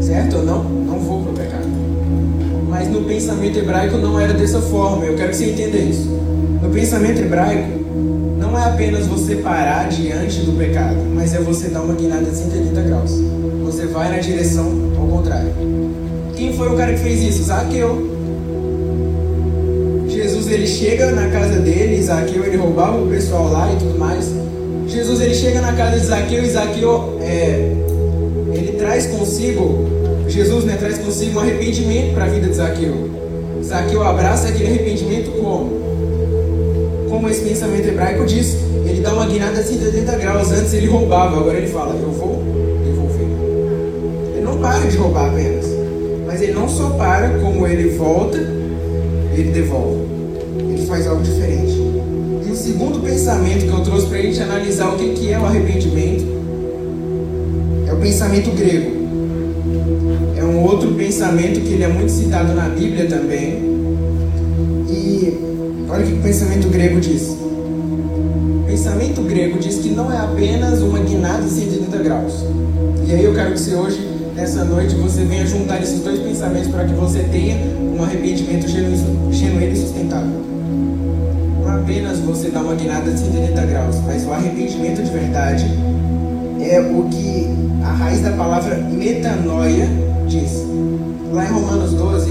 Certo 0.00 0.36
ou 0.36 0.44
não? 0.44 0.64
Não 0.64 0.98
vou 1.00 1.22
para 1.22 1.32
o 1.32 1.34
pecado. 1.34 1.66
Mas 2.68 2.88
no 2.88 3.02
pensamento 3.02 3.58
hebraico 3.58 3.96
não 3.96 4.18
era 4.20 4.32
dessa 4.32 4.60
forma. 4.60 5.04
Eu 5.04 5.16
quero 5.16 5.30
que 5.30 5.36
você 5.36 5.50
entenda 5.50 5.76
isso. 5.76 6.08
No 6.62 6.70
pensamento 6.70 7.20
hebraico, 7.20 7.80
não 8.38 8.56
é 8.56 8.64
apenas 8.64 9.06
você 9.06 9.36
parar 9.36 9.88
diante 9.88 10.40
do 10.40 10.56
pecado, 10.56 10.96
mas 11.14 11.34
é 11.34 11.40
você 11.40 11.68
dar 11.68 11.82
uma 11.82 11.94
guinada 11.94 12.30
de 12.30 12.36
180 12.36 12.80
graus 12.82 13.40
você 13.70 13.86
vai 13.86 14.10
na 14.10 14.18
direção 14.18 14.66
ao 14.98 15.06
contrário. 15.06 15.52
Foi 16.60 16.68
o 16.68 16.76
cara 16.76 16.92
que 16.92 17.00
fez 17.00 17.22
isso? 17.22 17.44
Zaqueu. 17.44 18.06
Jesus 20.06 20.46
ele 20.46 20.66
chega 20.66 21.10
na 21.12 21.30
casa 21.30 21.58
dele, 21.58 22.02
Zaqueu 22.02 22.44
ele 22.44 22.58
roubava 22.58 23.00
o 23.00 23.08
pessoal 23.08 23.50
lá 23.50 23.72
e 23.72 23.76
tudo 23.76 23.98
mais. 23.98 24.30
Jesus 24.86 25.22
ele 25.22 25.34
chega 25.34 25.62
na 25.62 25.72
casa 25.72 25.98
de 25.98 26.04
Zaqueu 26.04 26.44
e 26.44 26.50
Zaqueu 26.50 27.18
é, 27.22 27.72
ele 28.52 28.72
traz 28.78 29.06
consigo, 29.06 29.86
Jesus 30.28 30.66
né, 30.66 30.76
traz 30.78 30.98
consigo 30.98 31.38
um 31.38 31.40
arrependimento 31.40 32.12
para 32.12 32.24
a 32.24 32.28
vida 32.28 32.48
de 32.48 32.56
Zaqueu. 32.56 33.10
Zaqueu 33.64 34.02
abraça 34.02 34.48
aquele 34.48 34.68
arrependimento 34.68 35.30
como? 35.40 35.80
Como 37.08 37.26
esse 37.30 37.40
pensamento 37.40 37.88
hebraico 37.88 38.26
diz, 38.26 38.54
ele 38.84 39.00
dá 39.00 39.14
uma 39.14 39.24
guinada 39.24 39.62
de 39.62 39.66
180 39.66 40.14
graus. 40.16 40.52
Antes 40.52 40.74
ele 40.74 40.88
roubava, 40.88 41.38
agora 41.38 41.56
ele 41.56 41.68
fala: 41.68 41.94
Eu 41.94 42.10
vou 42.10 42.50
para 44.60 44.86
de 44.86 44.96
roubar 44.98 45.30
apenas. 45.30 45.59
Mas 46.40 46.48
ele 46.48 46.58
não 46.58 46.66
só 46.66 46.88
para, 46.90 47.38
como 47.40 47.66
ele 47.66 47.90
volta, 47.90 48.38
ele 49.36 49.50
devolve. 49.50 50.00
Ele 50.58 50.86
faz 50.86 51.06
algo 51.06 51.22
diferente. 51.22 51.72
E 52.46 52.50
o 52.50 52.56
segundo 52.56 52.98
pensamento 53.00 53.66
que 53.66 53.70
eu 53.70 53.80
trouxe 53.80 54.06
para 54.06 54.16
a 54.16 54.22
gente 54.22 54.40
analisar 54.40 54.88
o 54.88 54.96
que, 54.96 55.10
que 55.10 55.30
é 55.30 55.38
o 55.38 55.44
arrependimento 55.44 56.24
é 57.86 57.92
o 57.92 57.96
pensamento 57.96 58.56
grego. 58.56 58.90
É 60.34 60.42
um 60.42 60.64
outro 60.64 60.94
pensamento 60.94 61.60
que 61.60 61.74
ele 61.74 61.84
é 61.84 61.88
muito 61.88 62.10
citado 62.10 62.54
na 62.54 62.70
Bíblia 62.70 63.06
também. 63.06 63.58
E 64.88 65.38
olha 65.90 66.04
o 66.04 66.06
que 66.06 66.14
o 66.14 66.22
pensamento 66.22 66.68
grego 66.68 67.00
diz. 67.00 67.28
O 67.28 68.64
pensamento 68.66 69.20
grego 69.24 69.58
diz 69.58 69.76
que 69.76 69.90
não 69.90 70.10
é 70.10 70.16
apenas 70.16 70.80
uma 70.80 71.00
guinada 71.00 71.42
de 71.42 71.50
180 71.50 71.98
graus. 71.98 72.46
E 73.06 73.12
aí 73.12 73.24
eu 73.26 73.34
quero 73.34 73.52
que 73.52 73.60
você 73.60 73.74
hoje, 73.74 74.09
nessa 74.34 74.64
noite, 74.64 74.94
você 74.94 75.24
venha 75.24 75.46
juntar 75.46 75.82
esses 75.82 76.00
dois 76.00 76.18
pensamentos 76.20 76.68
para 76.68 76.84
que 76.84 76.94
você 76.94 77.20
tenha 77.24 77.56
um 77.56 78.02
arrependimento 78.02 78.68
genuíno 78.68 79.72
e 79.72 79.76
sustentável 79.76 80.50
apenas 81.90 82.20
você 82.20 82.50
dar 82.50 82.62
uma 82.62 82.74
guinada 82.76 83.10
de 83.10 83.18
180 83.18 83.66
graus, 83.66 83.96
mas 84.06 84.24
o 84.24 84.32
arrependimento 84.32 85.02
de 85.02 85.10
verdade 85.10 85.66
é 86.60 86.80
o 86.80 87.08
que 87.10 87.48
a 87.82 87.92
raiz 87.92 88.20
da 88.20 88.30
palavra 88.30 88.76
metanoia 88.76 89.88
diz. 90.28 90.64
Lá 91.32 91.44
em 91.46 91.48
Romanos 91.48 91.92
12, 91.94 92.30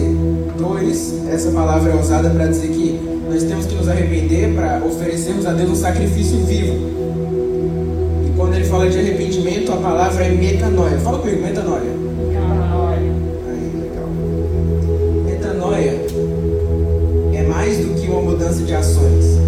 2, 0.57 1.13
essa 1.29 1.51
palavra 1.51 1.91
é 1.91 1.95
usada 1.95 2.29
para 2.29 2.47
dizer 2.47 2.69
que 2.69 2.99
nós 3.29 3.43
temos 3.43 3.65
que 3.65 3.75
nos 3.75 3.89
arrepender 3.89 4.53
para 4.53 4.81
oferecermos 4.85 5.45
a 5.45 5.51
Deus 5.51 5.71
um 5.71 5.75
sacrifício 5.75 6.37
vivo. 6.45 6.75
E 8.25 8.37
quando 8.37 8.53
ele 8.55 8.65
fala 8.65 8.89
de 8.89 8.97
arrependimento, 8.97 9.18
a 9.71 9.77
palavra 9.77 10.25
é 10.25 10.29
metanoia. 10.29 10.97
Fala 10.99 11.19
comigo, 11.19 11.41
metanoia. 11.41 11.91
Metanoia. 15.25 16.01
É 17.33 17.43
mais 17.43 17.77
do 17.77 17.93
que 17.99 18.07
uma 18.07 18.21
mudança 18.21 18.63
de 18.63 18.73
ações 18.73 19.39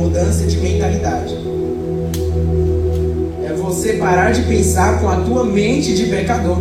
mudança 0.00 0.44
de 0.46 0.58
mentalidade. 0.58 1.36
É 3.44 3.52
você 3.52 3.94
parar 3.94 4.32
de 4.32 4.42
pensar 4.42 5.00
com 5.00 5.08
a 5.08 5.16
tua 5.16 5.44
mente 5.44 5.94
de 5.94 6.06
pecador. 6.06 6.58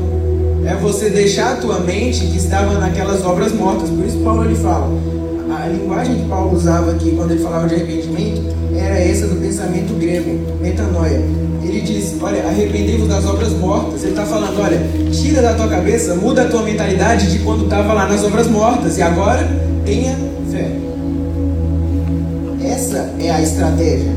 É 0.66 0.76
você 0.76 1.10
deixar 1.10 1.54
a 1.54 1.56
tua 1.56 1.80
mente 1.80 2.28
que 2.28 2.38
estava 2.38 2.78
naquelas 2.78 3.26
obras 3.26 3.52
mortas. 3.54 3.90
Por 3.90 4.06
isso 4.06 4.20
Paulo 4.20 4.46
ele 4.46 4.56
fala. 4.56 4.88
A 5.52 5.68
linguagem 5.68 6.16
que 6.16 6.30
Paulo 6.30 6.56
usava 6.56 6.92
aqui 6.92 7.12
quando 7.16 7.32
ele 7.32 7.42
falava 7.42 7.68
de 7.68 7.76
arrependimento 7.76 8.44
era 8.78 9.00
essa 9.00 9.28
do 9.28 9.36
pensamento 9.36 9.98
grego, 9.98 10.40
metanoia. 10.62 11.22
Ele 11.70 11.82
diz, 11.82 12.16
olha, 12.20 12.44
arrependei-vos 12.48 13.08
das 13.08 13.24
obras 13.28 13.54
mortas. 13.54 14.02
Ele 14.02 14.12
está 14.12 14.26
falando, 14.26 14.60
olha, 14.60 14.82
tira 15.12 15.40
da 15.40 15.54
tua 15.54 15.68
cabeça, 15.68 16.16
muda 16.16 16.42
a 16.42 16.50
tua 16.50 16.64
mentalidade 16.64 17.32
de 17.32 17.40
quando 17.40 17.66
estava 17.66 17.94
lá 17.94 18.08
nas 18.08 18.24
obras 18.24 18.48
mortas 18.48 18.98
e 18.98 19.04
agora 19.04 19.48
tenha 19.86 20.16
fé. 20.52 20.72
Essa 22.64 23.14
é 23.20 23.30
a 23.30 23.40
estratégia. 23.40 24.12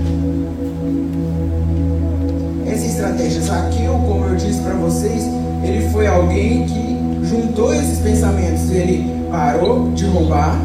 Essa 2.66 2.86
estratégia, 2.86 3.42
Zaqueu, 3.42 3.92
como 3.92 4.24
eu 4.24 4.36
disse 4.36 4.62
para 4.62 4.72
vocês, 4.72 5.24
ele 5.62 5.90
foi 5.90 6.06
alguém 6.06 6.64
que 6.64 7.26
juntou 7.26 7.74
esses 7.74 7.98
pensamentos. 7.98 8.70
Ele 8.70 9.12
parou 9.30 9.90
de 9.92 10.06
roubar, 10.06 10.58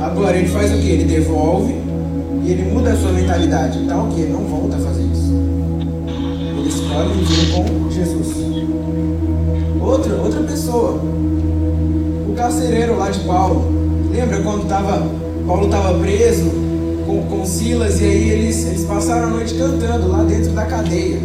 agora 0.00 0.38
ele 0.38 0.48
faz 0.48 0.72
o 0.72 0.78
que? 0.78 0.88
Ele 0.88 1.04
devolve 1.04 1.74
e 2.44 2.50
ele 2.50 2.72
muda 2.72 2.92
a 2.92 2.96
sua 2.96 3.12
mentalidade. 3.12 3.78
Então 3.78 4.08
o 4.08 4.14
que? 4.14 4.22
Não 4.22 4.40
volta 4.40 4.76
a 4.76 4.80
fazer 4.80 5.02
escolhe 6.92 7.24
viver 7.24 7.52
com 7.52 7.90
Jesus. 7.90 8.36
Outra, 9.80 10.14
outra 10.16 10.40
pessoa, 10.42 11.00
o 12.28 12.34
carcereiro 12.36 12.98
lá 12.98 13.10
de 13.10 13.20
Paulo. 13.20 13.64
Lembra 14.12 14.42
quando 14.42 14.68
tava, 14.68 15.06
Paulo 15.46 15.64
estava 15.64 15.98
preso 15.98 16.50
com, 17.06 17.22
com 17.22 17.46
Silas 17.46 18.00
e 18.00 18.04
aí 18.04 18.30
eles, 18.30 18.66
eles 18.66 18.84
passaram 18.84 19.28
a 19.28 19.30
noite 19.30 19.54
cantando 19.54 20.08
lá 20.08 20.22
dentro 20.22 20.52
da 20.52 20.66
cadeia. 20.66 21.18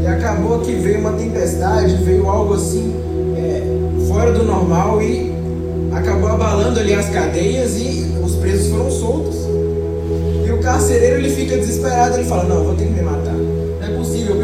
E 0.00 0.06
acabou 0.06 0.60
que 0.60 0.72
veio 0.72 1.00
uma 1.00 1.12
tempestade, 1.12 1.96
veio 2.04 2.28
algo 2.28 2.54
assim 2.54 2.94
é, 3.36 3.62
fora 4.06 4.32
do 4.32 4.44
normal 4.44 5.02
e 5.02 5.32
acabou 5.92 6.28
abalando 6.28 6.78
ali 6.78 6.94
as 6.94 7.08
cadeias 7.08 7.76
e 7.76 8.14
os 8.24 8.36
presos 8.36 8.70
foram 8.70 8.90
soltos. 8.92 9.36
E 10.46 10.52
o 10.52 10.58
carcereiro 10.60 11.16
ele 11.16 11.30
fica 11.30 11.56
desesperado, 11.56 12.16
ele 12.16 12.24
fala, 12.24 12.44
não, 12.44 12.62
vou 12.62 12.76
ter 12.76 12.86
que 12.86 12.95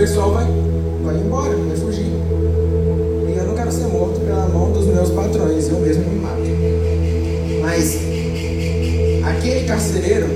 pessoal 0.02 0.32
vai, 0.32 0.44
vai 1.04 1.14
embora, 1.14 1.54
vai 1.54 1.76
fugir. 1.76 2.06
E 3.28 3.36
eu 3.38 3.44
não 3.44 3.54
quero 3.54 3.70
ser 3.70 3.86
morto 3.86 4.18
pela 4.18 4.48
mão 4.48 4.72
dos 4.72 4.86
meus 4.86 5.10
patrões, 5.10 5.68
eu 5.68 5.78
mesmo 5.78 6.02
me 6.02 6.18
mato. 6.18 6.42
Mas 7.60 8.00
aquele 9.24 9.64
carcereiro, 9.64 10.26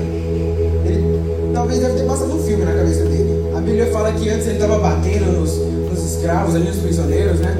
ele 0.85 1.51
talvez 1.53 1.81
deve 1.81 1.97
ter 1.97 2.05
passado 2.05 2.33
um 2.33 2.39
filme 2.43 2.63
na 2.63 2.71
cabeça 2.71 3.03
dele. 3.03 3.51
A 3.57 3.59
Bíblia 3.59 3.87
fala 3.87 4.13
que 4.13 4.29
antes 4.29 4.47
ele 4.47 4.55
estava 4.55 4.79
batendo 4.79 5.37
nos, 5.37 5.57
nos 5.57 6.13
escravos, 6.13 6.55
ali 6.55 6.67
nos 6.67 6.77
prisioneiros, 6.77 7.41
né? 7.41 7.57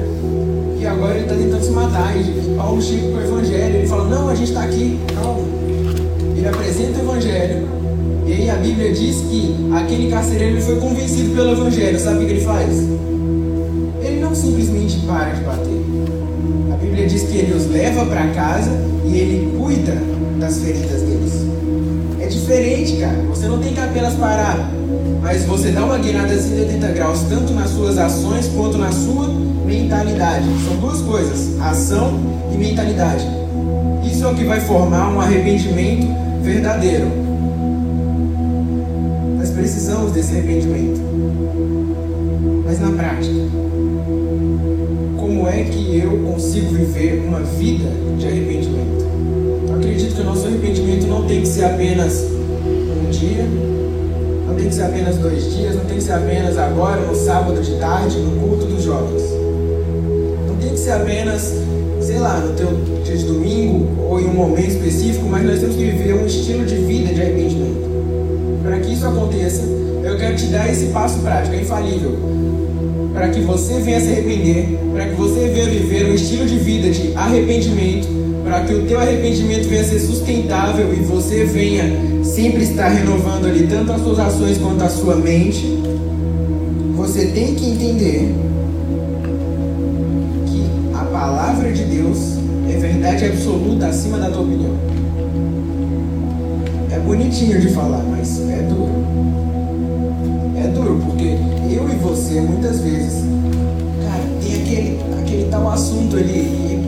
E 0.80 0.86
agora 0.86 1.14
ele 1.14 1.24
está 1.24 1.34
tentando 1.34 1.62
se 1.62 1.70
matar. 1.72 2.16
E 2.16 2.54
Paulo 2.56 2.80
chega 2.80 3.02
com 3.02 3.18
o 3.18 3.20
evangelho, 3.20 3.76
ele 3.76 3.86
fala, 3.86 4.04
não, 4.04 4.28
a 4.30 4.34
gente 4.34 4.48
está 4.48 4.62
aqui, 4.62 4.98
calma. 5.14 5.42
Ele 6.34 6.48
apresenta 6.48 7.00
o 7.00 7.02
evangelho. 7.02 7.77
E 8.28 8.32
aí 8.34 8.50
a 8.50 8.56
Bíblia 8.56 8.92
diz 8.92 9.22
que 9.22 9.56
aquele 9.72 10.10
carcereiro 10.10 10.60
foi 10.60 10.76
convencido 10.76 11.34
pelo 11.34 11.52
evangelho. 11.52 11.98
Sabe 11.98 12.24
o 12.24 12.26
que 12.26 12.32
ele 12.34 12.40
faz? 12.42 12.86
Ele 14.02 14.20
não 14.20 14.34
simplesmente 14.34 14.98
para 15.06 15.30
de 15.30 15.40
bater. 15.44 15.82
A 16.70 16.76
Bíblia 16.76 17.06
diz 17.06 17.22
que 17.22 17.38
ele 17.38 17.54
os 17.54 17.66
leva 17.70 18.04
para 18.04 18.28
casa 18.34 18.70
e 19.06 19.16
ele 19.16 19.56
cuida 19.58 19.96
das 20.38 20.58
feridas 20.58 21.00
deles. 21.00 21.46
É 22.20 22.26
diferente, 22.26 22.98
cara. 22.98 23.16
Você 23.30 23.48
não 23.48 23.60
tem 23.60 23.72
que 23.72 23.80
apenas 23.80 24.12
parar, 24.12 24.58
mas 25.22 25.44
você 25.44 25.70
dá 25.70 25.86
uma 25.86 25.96
guinada 25.96 26.36
de 26.36 26.42
180 26.42 26.86
graus, 26.88 27.20
tanto 27.30 27.54
nas 27.54 27.70
suas 27.70 27.96
ações 27.96 28.46
quanto 28.48 28.76
na 28.76 28.92
sua 28.92 29.26
mentalidade. 29.64 30.44
São 30.66 30.76
duas 30.76 31.00
coisas: 31.00 31.58
ação 31.62 32.20
e 32.52 32.58
mentalidade. 32.58 33.26
Isso 34.04 34.22
é 34.22 34.28
o 34.28 34.34
que 34.34 34.44
vai 34.44 34.60
formar 34.60 35.14
um 35.14 35.18
arrependimento 35.18 36.08
verdadeiro. 36.42 37.27
Precisamos 40.08 40.12
desse 40.12 40.32
arrependimento. 40.32 41.00
Mas 42.64 42.80
na 42.80 42.90
prática, 42.90 43.34
como 45.16 45.48
é 45.48 45.64
que 45.64 45.98
eu 45.98 46.18
consigo 46.30 46.74
viver 46.74 47.24
uma 47.26 47.40
vida 47.40 47.90
de 48.18 48.26
arrependimento? 48.26 49.06
acredito 49.78 50.14
que 50.16 50.20
o 50.20 50.24
nosso 50.24 50.46
arrependimento 50.46 51.06
não 51.06 51.26
tem 51.26 51.42
que 51.42 51.48
ser 51.48 51.64
apenas 51.64 52.24
um 52.24 53.10
dia, 53.10 53.44
não 54.46 54.54
tem 54.54 54.68
que 54.68 54.74
ser 54.74 54.82
apenas 54.82 55.16
dois 55.18 55.54
dias, 55.54 55.76
não 55.76 55.84
tem 55.84 55.96
que 55.96 56.02
ser 56.02 56.12
apenas 56.12 56.58
agora, 56.58 57.00
no 57.02 57.14
sábado 57.14 57.60
de 57.60 57.76
tarde, 57.76 58.18
no 58.18 58.40
culto 58.40 58.66
dos 58.66 58.82
jovens. 58.82 59.22
Não 60.46 60.56
tem 60.56 60.70
que 60.70 60.78
ser 60.78 60.92
apenas, 60.92 61.54
sei 62.00 62.18
lá, 62.18 62.38
no 62.40 62.54
teu 62.54 62.68
dia 63.04 63.16
de 63.16 63.24
domingo 63.24 63.86
ou 64.08 64.20
em 64.20 64.26
um 64.26 64.34
momento 64.34 64.70
específico, 64.70 65.26
mas 65.28 65.44
nós 65.44 65.60
temos 65.60 65.76
que 65.76 65.84
viver 65.84 66.14
um 66.14 66.26
estilo 66.26 66.64
de 66.64 66.76
vida 66.76 67.12
de 67.12 67.20
arrependimento. 67.20 67.88
Para 68.62 68.80
que 68.80 68.92
isso 68.92 69.06
aconteça, 69.06 69.78
eu 70.08 70.18
quero 70.18 70.36
te 70.36 70.46
dar 70.46 70.70
esse 70.70 70.86
passo 70.86 71.18
prático, 71.20 71.54
é 71.54 71.60
infalível. 71.60 72.18
Para 73.12 73.28
que 73.30 73.40
você 73.40 73.80
venha 73.80 74.00
se 74.00 74.12
arrepender, 74.12 74.78
para 74.92 75.06
que 75.06 75.14
você 75.14 75.48
venha 75.48 75.66
viver 75.66 76.06
um 76.06 76.14
estilo 76.14 76.46
de 76.46 76.58
vida 76.58 76.90
de 76.90 77.12
arrependimento 77.16 78.18
para 78.48 78.62
que 78.62 78.72
o 78.72 78.86
teu 78.86 78.98
arrependimento 78.98 79.68
venha 79.68 79.84
ser 79.84 79.98
sustentável 79.98 80.90
e 80.94 80.96
você 80.96 81.44
venha 81.44 81.84
sempre 82.24 82.62
estar 82.62 82.88
renovando 82.88 83.46
ali 83.46 83.66
tanto 83.66 83.92
as 83.92 84.00
suas 84.00 84.18
ações 84.18 84.56
quanto 84.56 84.82
a 84.82 84.88
sua 84.88 85.16
mente, 85.16 85.66
você 86.96 87.26
tem 87.26 87.54
que 87.54 87.66
entender 87.66 88.34
que 90.46 90.64
a 90.94 91.04
palavra 91.04 91.70
de 91.70 91.84
Deus 91.84 92.38
é 92.70 92.78
verdade 92.78 93.26
absoluta 93.26 93.88
acima 93.88 94.18
da 94.18 94.30
tua 94.30 94.40
opinião. 94.40 94.74
É 96.90 96.98
bonitinho 97.00 97.60
de 97.60 97.68
falar, 97.68 98.02
mas 98.02 98.40
é 98.48 98.62
duro. 98.62 99.47
E 102.30 102.40
muitas 102.40 102.80
vezes, 102.80 103.24
cara, 104.04 104.22
tem 104.42 104.60
aquele, 104.60 105.00
aquele 105.18 105.44
tal 105.50 105.70
assunto 105.70 106.14
ali 106.14 106.78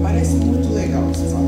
parece 0.00 0.36
muito 0.36 0.72
legal 0.72 1.02
você 1.12 1.24
falar. 1.24 1.42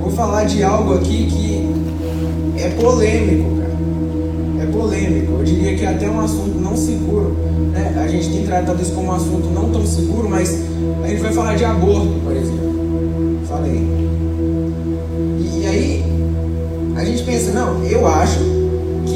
Vou 0.00 0.10
falar 0.10 0.44
de 0.44 0.64
algo 0.64 0.94
aqui 0.94 1.26
que 1.26 2.60
é 2.60 2.70
polêmico, 2.70 3.50
cara. 3.56 4.64
É 4.64 4.66
polêmico. 4.66 5.32
Eu 5.38 5.44
diria 5.44 5.76
que 5.76 5.84
é 5.84 5.88
até 5.88 6.10
um 6.10 6.18
assunto 6.18 6.58
não 6.58 6.76
seguro. 6.76 7.36
Né? 7.70 7.94
A 8.02 8.08
gente 8.08 8.30
tem 8.30 8.44
tratado 8.44 8.82
isso 8.82 8.92
como 8.92 9.06
um 9.06 9.14
assunto 9.14 9.48
não 9.48 9.70
tão 9.70 9.86
seguro, 9.86 10.28
mas 10.28 10.60
a 11.04 11.08
gente 11.08 11.22
vai 11.22 11.32
falar 11.32 11.54
de 11.54 11.64
aborto, 11.64 12.20
por 12.24 12.32
exemplo. 12.36 13.38
Falei. 13.46 13.86
E, 15.38 15.60
e 15.60 15.66
aí, 15.66 16.04
a 16.96 17.04
gente 17.04 17.22
pensa, 17.22 17.52
não, 17.52 17.84
eu 17.84 18.08
acho 18.08 18.40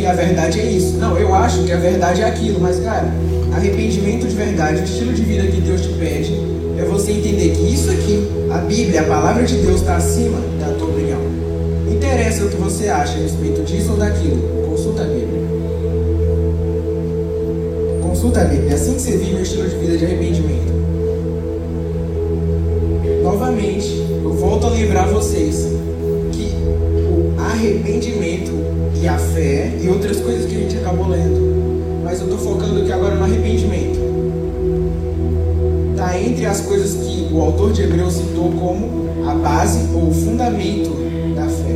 que 0.02 0.06
a 0.06 0.14
verdade 0.14 0.60
é 0.60 0.64
isso. 0.64 0.96
Não, 0.96 1.16
eu 1.16 1.32
acho 1.32 1.62
que 1.62 1.70
a 1.70 1.76
verdade 1.76 2.22
é 2.22 2.24
aquilo. 2.24 2.58
Mas, 2.60 2.80
cara, 2.80 3.06
arrependimento 3.54 4.26
de 4.26 4.34
verdade, 4.34 4.80
o 4.80 4.84
estilo 4.84 5.12
de 5.12 5.22
vida 5.22 5.46
que 5.46 5.60
Deus 5.60 5.80
te 5.80 5.90
pede, 5.90 6.34
é 6.76 6.84
você 6.84 7.12
entender 7.12 7.50
que 7.50 7.72
isso 7.72 7.88
aqui, 7.88 8.28
a 8.50 8.58
Bíblia, 8.58 9.02
a 9.02 9.04
palavra 9.04 9.44
de 9.44 9.54
Deus, 9.58 9.80
está 9.80 9.96
acima 9.96 10.40
da 10.58 10.74
tua 10.74 10.88
opinião. 10.88 11.20
Não 11.86 11.94
interessa 11.94 12.44
o 12.44 12.48
que 12.48 12.56
você 12.56 12.88
acha 12.88 13.16
a 13.16 13.22
respeito 13.22 13.62
disso 13.62 13.92
ou 13.92 13.96
daquilo. 13.96 14.42
Consulta 14.68 15.02
a 15.02 15.04
Bíblia. 15.04 15.42
Consulta 18.02 18.40
a 18.40 18.44
Bíblia. 18.44 18.70
É 18.72 18.74
assim 18.74 18.94
que 18.94 19.02
você 19.02 19.16
vive 19.18 19.34
o 19.36 19.42
estilo 19.42 19.68
de 19.68 19.76
vida 19.76 19.98
de 19.98 20.04
arrependimento. 20.04 20.72
Novamente, 23.22 24.04
eu 24.24 24.32
volto 24.32 24.66
a 24.66 24.70
lembrar 24.70 25.06
vocês 25.06 25.68
que 26.32 26.50
o 27.08 27.40
arrependimento 27.40 28.62
e 29.02 29.08
a 29.08 29.18
fé 29.18 29.76
e 29.82 29.88
outras 29.88 30.20
coisas 30.20 30.46
que 30.46 30.54
a 30.54 30.58
gente 30.60 30.76
acabou 30.76 31.08
lendo. 31.08 32.02
Mas 32.04 32.20
eu 32.20 32.26
estou 32.26 32.38
focando 32.38 32.80
aqui 32.80 32.92
agora 32.92 33.16
no 33.16 33.24
arrependimento. 33.24 33.98
Está 35.90 36.20
entre 36.20 36.46
as 36.46 36.60
coisas 36.60 36.94
que 36.94 37.28
o 37.32 37.40
autor 37.40 37.72
de 37.72 37.82
Hebreus 37.82 38.14
citou 38.14 38.52
como 38.52 39.08
a 39.28 39.34
base 39.34 39.92
ou 39.92 40.08
o 40.08 40.14
fundamento 40.14 40.90
da 41.34 41.46
fé, 41.46 41.74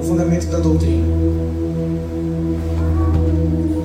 o 0.00 0.02
fundamento 0.02 0.46
da 0.46 0.58
doutrina. 0.58 1.06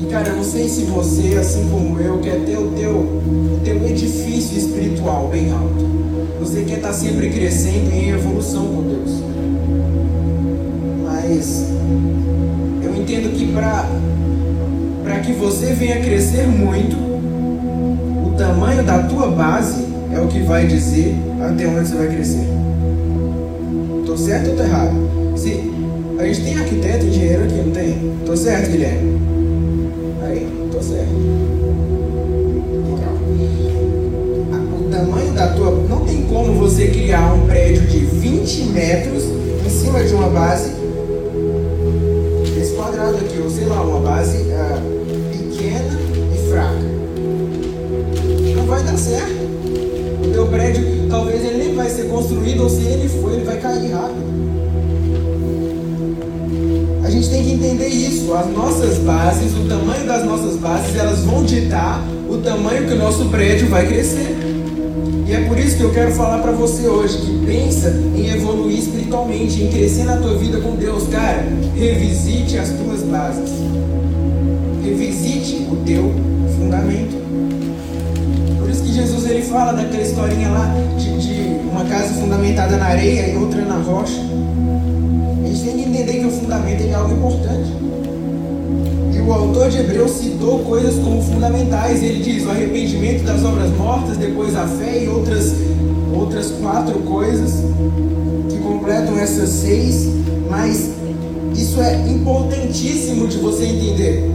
E 0.01 0.05
cara, 0.07 0.29
eu 0.29 0.37
não 0.37 0.43
sei 0.43 0.67
se 0.67 0.85
você, 0.85 1.35
assim 1.35 1.69
como 1.69 1.99
eu, 1.99 2.17
quer 2.17 2.43
ter 2.45 2.57
o 2.57 2.71
teu, 2.71 2.95
o 2.95 3.59
teu 3.63 3.75
edifício 3.87 4.57
espiritual 4.57 5.27
bem 5.27 5.51
alto. 5.51 5.85
Você 6.39 6.63
quer 6.63 6.77
estar 6.77 6.93
sempre 6.93 7.29
crescendo 7.29 7.91
em 7.91 8.09
evolução 8.09 8.65
com 8.65 8.81
Deus. 8.81 9.30
Mas 11.41 11.65
eu 12.83 12.95
entendo 12.95 13.35
que 13.35 13.51
para 13.51 15.19
que 15.21 15.33
você 15.33 15.73
venha 15.73 15.99
crescer 15.99 16.45
muito, 16.45 16.95
o 18.27 18.35
tamanho 18.37 18.83
da 18.83 18.99
tua 18.99 19.31
base 19.31 19.87
é 20.13 20.21
o 20.21 20.27
que 20.27 20.41
vai 20.41 20.67
dizer 20.67 21.15
até 21.41 21.65
onde 21.65 21.89
você 21.89 21.95
vai 21.95 22.09
crescer. 22.09 22.47
Tô 24.05 24.15
certo 24.15 24.51
ou 24.51 24.55
tô 24.55 24.61
errado? 24.61 24.93
Se 25.35 25.73
a 26.19 26.25
gente 26.27 26.43
tem 26.43 26.59
arquiteto, 26.59 27.07
engenheiro 27.07 27.45
aqui, 27.45 27.55
não 27.55 27.71
tem? 27.71 28.13
Tô 28.23 28.37
certo, 28.37 28.69
Guilherme? 28.69 29.19
Aí, 30.21 30.47
tô 30.71 30.79
certo. 30.79 31.09
O 34.79 34.89
tamanho 34.91 35.33
da 35.33 35.47
tua. 35.47 35.71
Não 35.89 36.05
tem 36.05 36.21
como 36.21 36.53
você 36.53 36.89
criar 36.89 37.33
um 37.33 37.47
prédio 37.47 37.87
de 37.87 37.97
20 37.97 38.63
metros 38.65 39.23
em 39.65 39.69
cima 39.71 40.03
de 40.03 40.13
uma 40.13 40.29
base. 40.29 40.80
Construído, 52.31 52.63
ou 52.63 52.69
se 52.69 52.81
ele 52.81 53.09
for, 53.09 53.33
ele 53.33 53.43
vai 53.43 53.57
cair 53.57 53.91
rápido. 53.91 54.31
A 57.03 57.09
gente 57.09 57.29
tem 57.29 57.43
que 57.43 57.51
entender 57.51 57.87
isso. 57.87 58.33
As 58.33 58.47
nossas 58.47 58.97
bases, 58.99 59.53
o 59.53 59.67
tamanho 59.67 60.05
das 60.05 60.23
nossas 60.23 60.55
bases, 60.55 60.95
elas 60.95 61.19
vão 61.19 61.43
ditar 61.43 62.01
o 62.29 62.37
tamanho 62.37 62.87
que 62.87 62.93
o 62.93 62.97
nosso 62.97 63.25
prédio 63.25 63.67
vai 63.67 63.85
crescer. 63.85 64.37
E 65.27 65.33
é 65.33 65.41
por 65.41 65.57
isso 65.57 65.77
que 65.77 65.83
eu 65.83 65.91
quero 65.91 66.11
falar 66.11 66.39
para 66.39 66.51
você 66.51 66.87
hoje 66.87 67.17
que 67.17 67.45
pensa 67.45 67.89
em 68.15 68.29
evoluir 68.29 68.79
espiritualmente, 68.79 69.63
em 69.63 69.69
crescer 69.69 70.03
na 70.05 70.17
tua 70.17 70.35
vida 70.35 70.59
com 70.61 70.75
Deus, 70.75 71.07
cara. 71.07 71.45
Revisite 71.75 72.57
as 72.57 72.69
tuas 72.69 73.01
bases. 73.01 73.49
Revisite 74.83 75.67
o 75.69 75.75
teu 75.85 76.11
fundamento 76.57 77.21
que 78.91 78.97
Jesus 78.97 79.25
ele 79.25 79.41
fala 79.43 79.71
daquela 79.71 80.03
historinha 80.03 80.49
lá 80.49 80.75
uma 81.81 81.89
casa 81.89 82.13
fundamentada 82.13 82.77
na 82.77 82.85
areia 82.85 83.29
e 83.29 83.37
outra 83.37 83.65
na 83.65 83.77
rocha. 83.77 84.21
A 85.43 85.47
gente 85.47 85.63
tem 85.63 85.77
que 85.77 85.89
entender 85.89 86.19
que 86.19 86.25
o 86.25 86.31
fundamento 86.31 86.83
é 86.83 86.93
algo 86.93 87.13
importante. 87.13 87.71
E 89.13 89.19
o 89.19 89.33
autor 89.33 89.69
de 89.69 89.79
Hebreus 89.79 90.11
citou 90.11 90.59
coisas 90.59 90.95
como 91.03 91.21
fundamentais. 91.23 92.03
Ele 92.03 92.21
diz 92.23 92.45
o 92.45 92.51
arrependimento 92.51 93.23
das 93.23 93.43
obras 93.43 93.71
mortas, 93.71 94.17
depois 94.17 94.55
a 94.55 94.67
fé 94.67 95.03
e 95.03 95.09
outras, 95.09 95.55
outras 96.13 96.51
quatro 96.61 96.99
coisas 96.99 97.63
que 98.49 98.57
completam 98.59 99.17
essas 99.17 99.49
seis. 99.49 100.07
Mas 100.49 100.91
isso 101.55 101.81
é 101.81 102.07
importantíssimo 102.07 103.27
de 103.27 103.37
você 103.37 103.65
entender. 103.65 104.29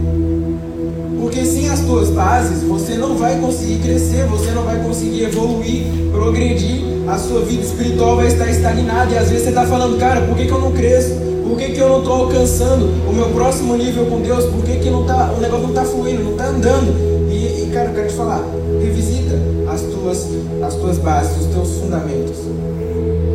Porque 1.21 1.45
sem 1.45 1.69
as 1.69 1.79
tuas 1.79 2.09
bases, 2.09 2.63
você 2.63 2.95
não 2.95 3.15
vai 3.15 3.39
conseguir 3.39 3.79
crescer, 3.79 4.25
você 4.25 4.51
não 4.51 4.63
vai 4.63 4.81
conseguir 4.83 5.23
evoluir, 5.23 6.06
progredir, 6.17 6.81
a 7.07 7.17
sua 7.17 7.41
vida 7.41 7.63
espiritual 7.63 8.15
vai 8.15 8.27
estar 8.27 8.49
estagnada. 8.49 9.13
E 9.13 9.17
às 9.17 9.29
vezes 9.29 9.43
você 9.43 9.49
está 9.49 9.65
falando, 9.65 9.97
cara, 9.97 10.21
por 10.21 10.35
que, 10.35 10.45
que 10.45 10.51
eu 10.51 10.59
não 10.59 10.71
cresço? 10.71 11.15
Por 11.47 11.57
que, 11.57 11.71
que 11.71 11.79
eu 11.79 11.87
não 11.87 11.99
estou 11.99 12.13
alcançando 12.13 12.85
o 13.07 13.13
meu 13.13 13.29
próximo 13.29 13.77
nível 13.77 14.05
com 14.07 14.19
Deus? 14.19 14.45
Por 14.45 14.63
que, 14.63 14.77
que 14.79 14.89
não 14.89 15.05
tá, 15.05 15.31
o 15.37 15.39
negócio 15.39 15.63
não 15.63 15.69
está 15.69 15.85
fluindo, 15.85 16.23
não 16.23 16.31
está 16.31 16.47
andando? 16.47 16.93
E, 17.31 17.63
e, 17.63 17.69
cara, 17.71 17.89
eu 17.89 17.93
quero 17.93 18.07
te 18.07 18.13
falar, 18.15 18.43
revisita 18.81 19.35
as 19.69 19.81
tuas, 19.81 20.27
as 20.61 20.75
tuas 20.75 20.97
bases, 20.97 21.45
os 21.45 21.53
teus 21.53 21.69
fundamentos. 21.77 22.37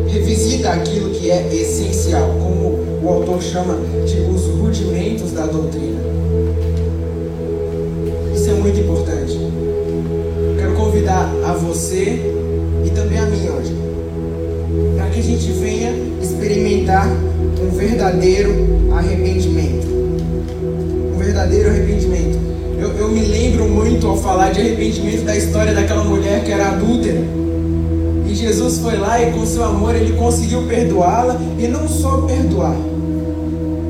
Revisita 0.07 0.69
aquilo 0.69 1.09
que 1.09 1.31
é 1.31 1.47
essencial, 1.55 2.35
como 2.39 2.79
o 3.01 3.09
autor 3.09 3.41
chama 3.41 3.75
de 4.05 4.19
os 4.21 4.45
rudimentos 4.59 5.31
da 5.31 5.45
doutrina. 5.47 6.01
Isso 8.35 8.49
é 8.49 8.53
muito 8.53 8.79
importante. 8.79 9.39
Quero 10.59 10.73
convidar 10.75 11.31
a 11.47 11.53
você 11.53 12.42
também 13.03 13.19
a 13.19 13.25
mim 13.25 13.49
hoje, 13.49 13.75
para 14.95 15.09
que 15.09 15.19
a 15.19 15.23
gente 15.23 15.51
venha 15.51 15.91
experimentar 16.21 17.05
um 17.61 17.69
verdadeiro 17.75 18.53
arrependimento. 18.93 19.87
Um 21.13 21.17
verdadeiro 21.17 21.69
arrependimento. 21.69 22.39
Eu, 22.79 22.91
eu 22.93 23.09
me 23.09 23.21
lembro 23.21 23.67
muito 23.67 24.07
ao 24.07 24.17
falar 24.17 24.51
de 24.51 24.61
arrependimento 24.61 25.25
da 25.25 25.35
história 25.35 25.73
daquela 25.73 26.03
mulher 26.05 26.43
que 26.45 26.51
era 26.51 26.69
adúltera. 26.69 27.19
E 28.25 28.33
Jesus 28.33 28.79
foi 28.79 28.97
lá 28.97 29.21
e 29.21 29.31
com 29.33 29.45
seu 29.45 29.65
amor 29.65 29.95
ele 29.95 30.13
conseguiu 30.13 30.63
perdoá-la 30.63 31.39
e 31.59 31.67
não 31.67 31.87
só 31.87 32.21
perdoar, 32.21 32.75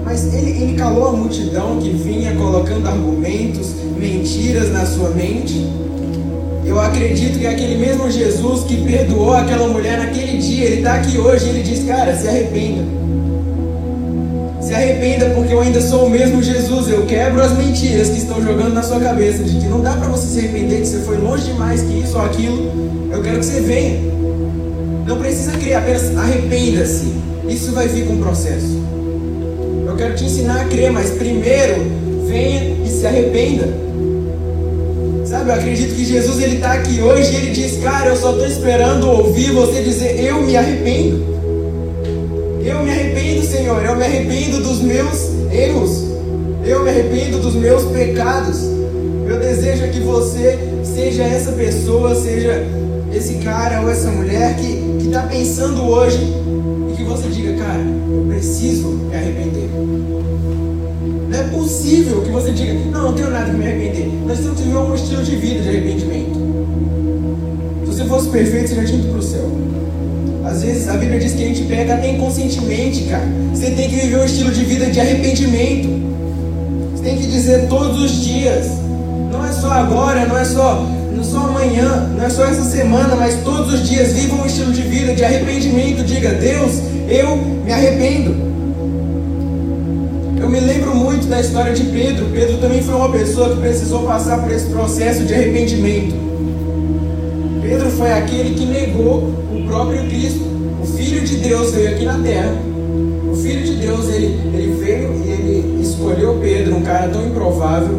mas 0.03 0.33
ele, 0.33 0.63
ele 0.63 0.73
calou 0.73 1.09
a 1.09 1.11
multidão 1.11 1.77
que 1.79 1.89
vinha 1.89 2.35
colocando 2.35 2.87
argumentos, 2.87 3.73
mentiras 3.95 4.71
na 4.71 4.85
sua 4.85 5.11
mente. 5.11 5.65
Eu 6.73 6.81
acredito 6.81 7.37
que 7.37 7.45
é 7.45 7.49
aquele 7.51 7.77
mesmo 7.77 8.09
Jesus 8.09 8.63
que 8.63 8.77
perdoou 8.77 9.35
aquela 9.35 9.67
mulher 9.67 9.99
naquele 9.99 10.39
dia, 10.39 10.65
ele 10.65 10.77
está 10.77 10.95
aqui 10.95 11.19
hoje 11.19 11.45
e 11.45 11.49
ele 11.49 11.61
diz: 11.61 11.85
Cara, 11.85 12.17
se 12.17 12.27
arrependa. 12.27 12.83
Se 14.59 14.73
arrependa 14.73 15.29
porque 15.35 15.53
eu 15.53 15.61
ainda 15.61 15.79
sou 15.79 16.07
o 16.07 16.09
mesmo 16.09 16.41
Jesus. 16.41 16.89
Eu 16.89 17.05
quebro 17.05 17.43
as 17.43 17.55
mentiras 17.55 18.09
que 18.09 18.17
estão 18.17 18.41
jogando 18.41 18.73
na 18.73 18.81
sua 18.81 18.99
cabeça 18.99 19.43
de 19.43 19.59
que 19.59 19.67
não 19.67 19.81
dá 19.81 19.91
para 19.91 20.07
você 20.07 20.25
se 20.25 20.39
arrepender, 20.39 20.81
que 20.81 20.87
você 20.87 20.97
foi 21.01 21.17
longe 21.19 21.43
demais 21.43 21.83
que 21.83 21.99
isso 21.99 22.17
ou 22.17 22.25
aquilo. 22.25 22.71
Eu 23.11 23.21
quero 23.21 23.37
que 23.37 23.45
você 23.45 23.61
venha. 23.61 23.99
Não 25.05 25.19
precisa 25.19 25.51
criar, 25.51 25.77
apenas 25.77 26.17
arrependa-se. 26.17 27.13
Isso 27.47 27.71
vai 27.73 27.87
vir 27.87 28.07
com 28.07 28.13
um 28.13 28.19
processo. 28.19 28.81
Eu 29.85 29.95
quero 29.95 30.15
te 30.15 30.25
ensinar 30.25 30.61
a 30.61 30.65
crer, 30.65 30.91
mas 30.91 31.11
primeiro 31.11 31.85
venha 32.25 32.77
e 32.83 32.89
se 32.89 33.05
arrependa. 33.05 33.67
Sabe, 35.33 35.49
eu 35.49 35.55
acredito 35.55 35.95
que 35.95 36.05
Jesus 36.05 36.39
ele 36.43 36.57
está 36.57 36.73
aqui 36.73 37.01
hoje 37.01 37.33
e 37.33 37.35
ele 37.37 37.51
diz, 37.53 37.77
cara, 37.81 38.09
eu 38.09 38.15
só 38.15 38.33
estou 38.33 38.45
esperando 38.45 39.09
ouvir 39.09 39.51
você 39.51 39.81
dizer, 39.81 40.23
eu 40.23 40.43
me 40.43 40.55
arrependo. 40.55 41.25
Eu 42.63 42.83
me 42.83 42.91
arrependo, 42.91 43.43
Senhor, 43.43 43.83
eu 43.83 43.95
me 43.95 44.05
arrependo 44.05 44.61
dos 44.61 44.79
meus 44.81 45.31
erros. 45.51 46.03
Eu 46.63 46.83
me 46.83 46.89
arrependo 46.91 47.39
dos 47.39 47.55
meus 47.55 47.81
pecados. 47.85 48.61
Eu 49.27 49.39
desejo 49.39 49.89
que 49.89 50.01
você 50.01 50.59
seja 50.83 51.23
essa 51.23 51.51
pessoa, 51.53 52.13
seja 52.13 52.63
esse 53.11 53.33
cara 53.39 53.81
ou 53.81 53.89
essa 53.89 54.11
mulher 54.11 54.55
que 54.57 55.03
está 55.03 55.23
pensando 55.23 55.81
hoje 55.81 56.19
e 56.91 56.95
que 56.95 57.03
você 57.03 57.27
diga, 57.29 57.53
cara, 57.53 57.81
eu 57.81 58.27
preciso 58.29 58.87
me 58.87 59.15
arrepender. 59.15 59.67
Não 61.33 61.39
é 61.39 61.43
possível 61.45 62.21
que 62.21 62.29
você 62.29 62.51
diga, 62.51 62.75
não, 62.91 63.05
não 63.05 63.13
tenho 63.13 63.31
nada 63.31 63.49
que 63.49 63.57
me 63.57 63.65
arrepender. 63.65 64.07
Nós 64.27 64.37
temos 64.37 64.59
que 64.59 64.67
viver 64.67 64.77
um 64.77 64.93
estilo 64.93 65.23
de 65.23 65.35
vida 65.35 65.61
de 65.63 65.69
arrependimento. 65.69 66.39
Se 67.79 67.87
você 67.87 68.05
fosse 68.05 68.29
perfeito, 68.29 68.69
você 68.69 68.75
já 68.75 68.85
tinha 68.85 68.99
ido 68.99 69.07
para 69.09 69.17
o 69.17 69.23
céu. 69.23 69.51
Às 70.45 70.61
vezes 70.61 70.87
a 70.87 70.93
Bíblia 70.93 71.19
diz 71.19 71.33
que 71.33 71.43
a 71.43 71.47
gente 71.47 71.63
pega 71.63 72.07
inconscientemente, 72.07 73.05
cara. 73.05 73.27
Você 73.51 73.71
tem 73.71 73.89
que 73.89 73.95
viver 73.95 74.17
um 74.17 74.25
estilo 74.25 74.51
de 74.51 74.63
vida 74.63 74.85
de 74.91 74.99
arrependimento. 74.99 75.89
Você 76.93 77.03
tem 77.03 77.17
que 77.17 77.25
dizer 77.25 77.67
todos 77.67 77.99
os 77.99 78.23
dias. 78.23 78.67
Não 79.31 79.43
é 79.43 79.51
só 79.51 79.71
agora, 79.71 80.27
não 80.27 80.37
é 80.37 80.45
só, 80.45 80.87
não 81.11 81.19
é 81.19 81.23
só 81.23 81.37
amanhã, 81.39 82.11
não 82.15 82.25
é 82.25 82.29
só 82.29 82.45
essa 82.45 82.63
semana, 82.63 83.15
mas 83.15 83.41
todos 83.43 83.73
os 83.73 83.89
dias 83.89 84.13
viva 84.13 84.35
um 84.35 84.45
estilo 84.45 84.71
de 84.71 84.83
vida 84.83 85.15
de 85.15 85.23
arrependimento. 85.23 86.03
Diga, 86.03 86.29
Deus, 86.29 86.73
eu 87.09 87.35
me 87.37 87.71
arrependo. 87.71 88.53
Eu 90.39 90.49
me 90.49 90.59
lembro 90.59 90.82
da 91.27 91.39
história 91.39 91.73
de 91.73 91.83
Pedro. 91.83 92.25
Pedro 92.31 92.57
também 92.57 92.81
foi 92.81 92.95
uma 92.95 93.09
pessoa 93.11 93.49
que 93.49 93.61
precisou 93.61 94.03
passar 94.03 94.41
por 94.41 94.51
esse 94.51 94.67
processo 94.67 95.23
de 95.23 95.33
arrependimento. 95.33 96.15
Pedro 97.61 97.89
foi 97.91 98.11
aquele 98.11 98.55
que 98.55 98.65
negou 98.65 99.29
o 99.51 99.65
próprio 99.67 100.07
Cristo. 100.07 100.43
O 100.81 100.85
Filho 100.85 101.21
de 101.21 101.37
Deus 101.37 101.71
veio 101.71 101.89
aqui 101.89 102.05
na 102.05 102.19
terra, 102.19 102.53
O 103.31 103.35
Filho 103.35 103.63
de 103.63 103.75
Deus, 103.75 104.09
ele, 104.09 104.39
ele 104.53 104.75
veio 104.79 105.13
e 105.25 105.31
ele 105.31 105.81
escolheu 105.81 106.37
Pedro, 106.41 106.75
um 106.75 106.81
cara 106.81 107.07
tão 107.07 107.25
improvável, 107.25 107.95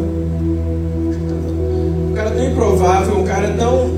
um 2.09 2.13
cara 2.15 2.31
tão 2.31 2.45
improvável, 2.45 3.17
um 3.17 3.23
cara 3.23 3.55
tão 3.57 3.89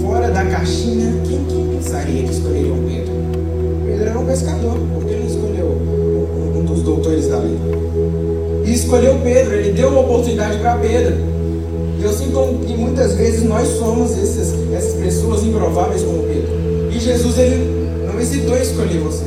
fora 0.00 0.30
da 0.30 0.44
caixinha. 0.44 1.12
Quem, 1.28 1.44
quem 1.44 1.66
pensaria 1.76 2.22
que 2.22 2.30
escolheria 2.30 2.72
Pedro? 2.72 3.12
Pedro 3.84 4.08
era 4.08 4.18
um 4.18 4.26
pescador, 4.26 4.78
por 4.94 5.04
que 5.04 5.14
não 5.16 5.26
escolheu 5.26 5.66
um 6.56 6.64
dos 6.64 6.82
doutores 6.82 7.28
da 7.28 7.38
lei? 7.38 7.58
Escolheu 8.80 9.20
Pedro, 9.22 9.54
ele 9.56 9.72
deu 9.72 9.88
uma 9.88 10.00
oportunidade 10.00 10.56
para 10.58 10.74
Pedro. 10.78 11.14
Eu 12.02 12.12
sinto 12.14 12.66
que 12.66 12.72
muitas 12.74 13.12
vezes 13.12 13.42
nós 13.44 13.68
somos 13.68 14.12
esses, 14.16 14.54
essas 14.74 14.94
pessoas 14.94 15.44
improváveis 15.44 16.02
como 16.02 16.22
Pedro. 16.22 16.88
E 16.90 16.98
Jesus 16.98 17.38
ele 17.38 18.06
não 18.06 18.18
hesitou 18.18 18.56
em 18.56 18.62
escolher 18.62 18.98
você. 19.00 19.24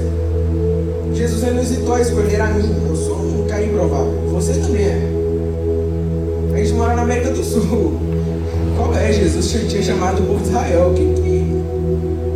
Jesus 1.14 1.44
ele 1.44 1.52
não 1.52 1.62
hesitou 1.62 1.98
em 2.00 2.02
escolher 2.02 2.42
a 2.42 2.48
mim. 2.48 2.76
Eu 2.90 2.96
sou 2.96 3.16
um 3.16 3.46
cara 3.48 3.64
improvável. 3.64 4.12
Você 4.32 4.54
também 4.54 4.86
é. 4.86 5.10
A 6.52 6.58
gente 6.58 6.74
mora 6.74 6.96
na 6.96 7.04
América 7.04 7.30
do 7.30 7.44
Sul. 7.44 7.94
Qual 8.76 8.92
é? 8.96 9.14
Jesus 9.14 9.56
tinha 9.70 9.84
chamado 9.84 10.24
o 10.24 10.26
povo 10.26 10.40
de 10.40 10.50
Israel. 10.50 10.94
Que, 10.96 11.22
que, 11.22 11.64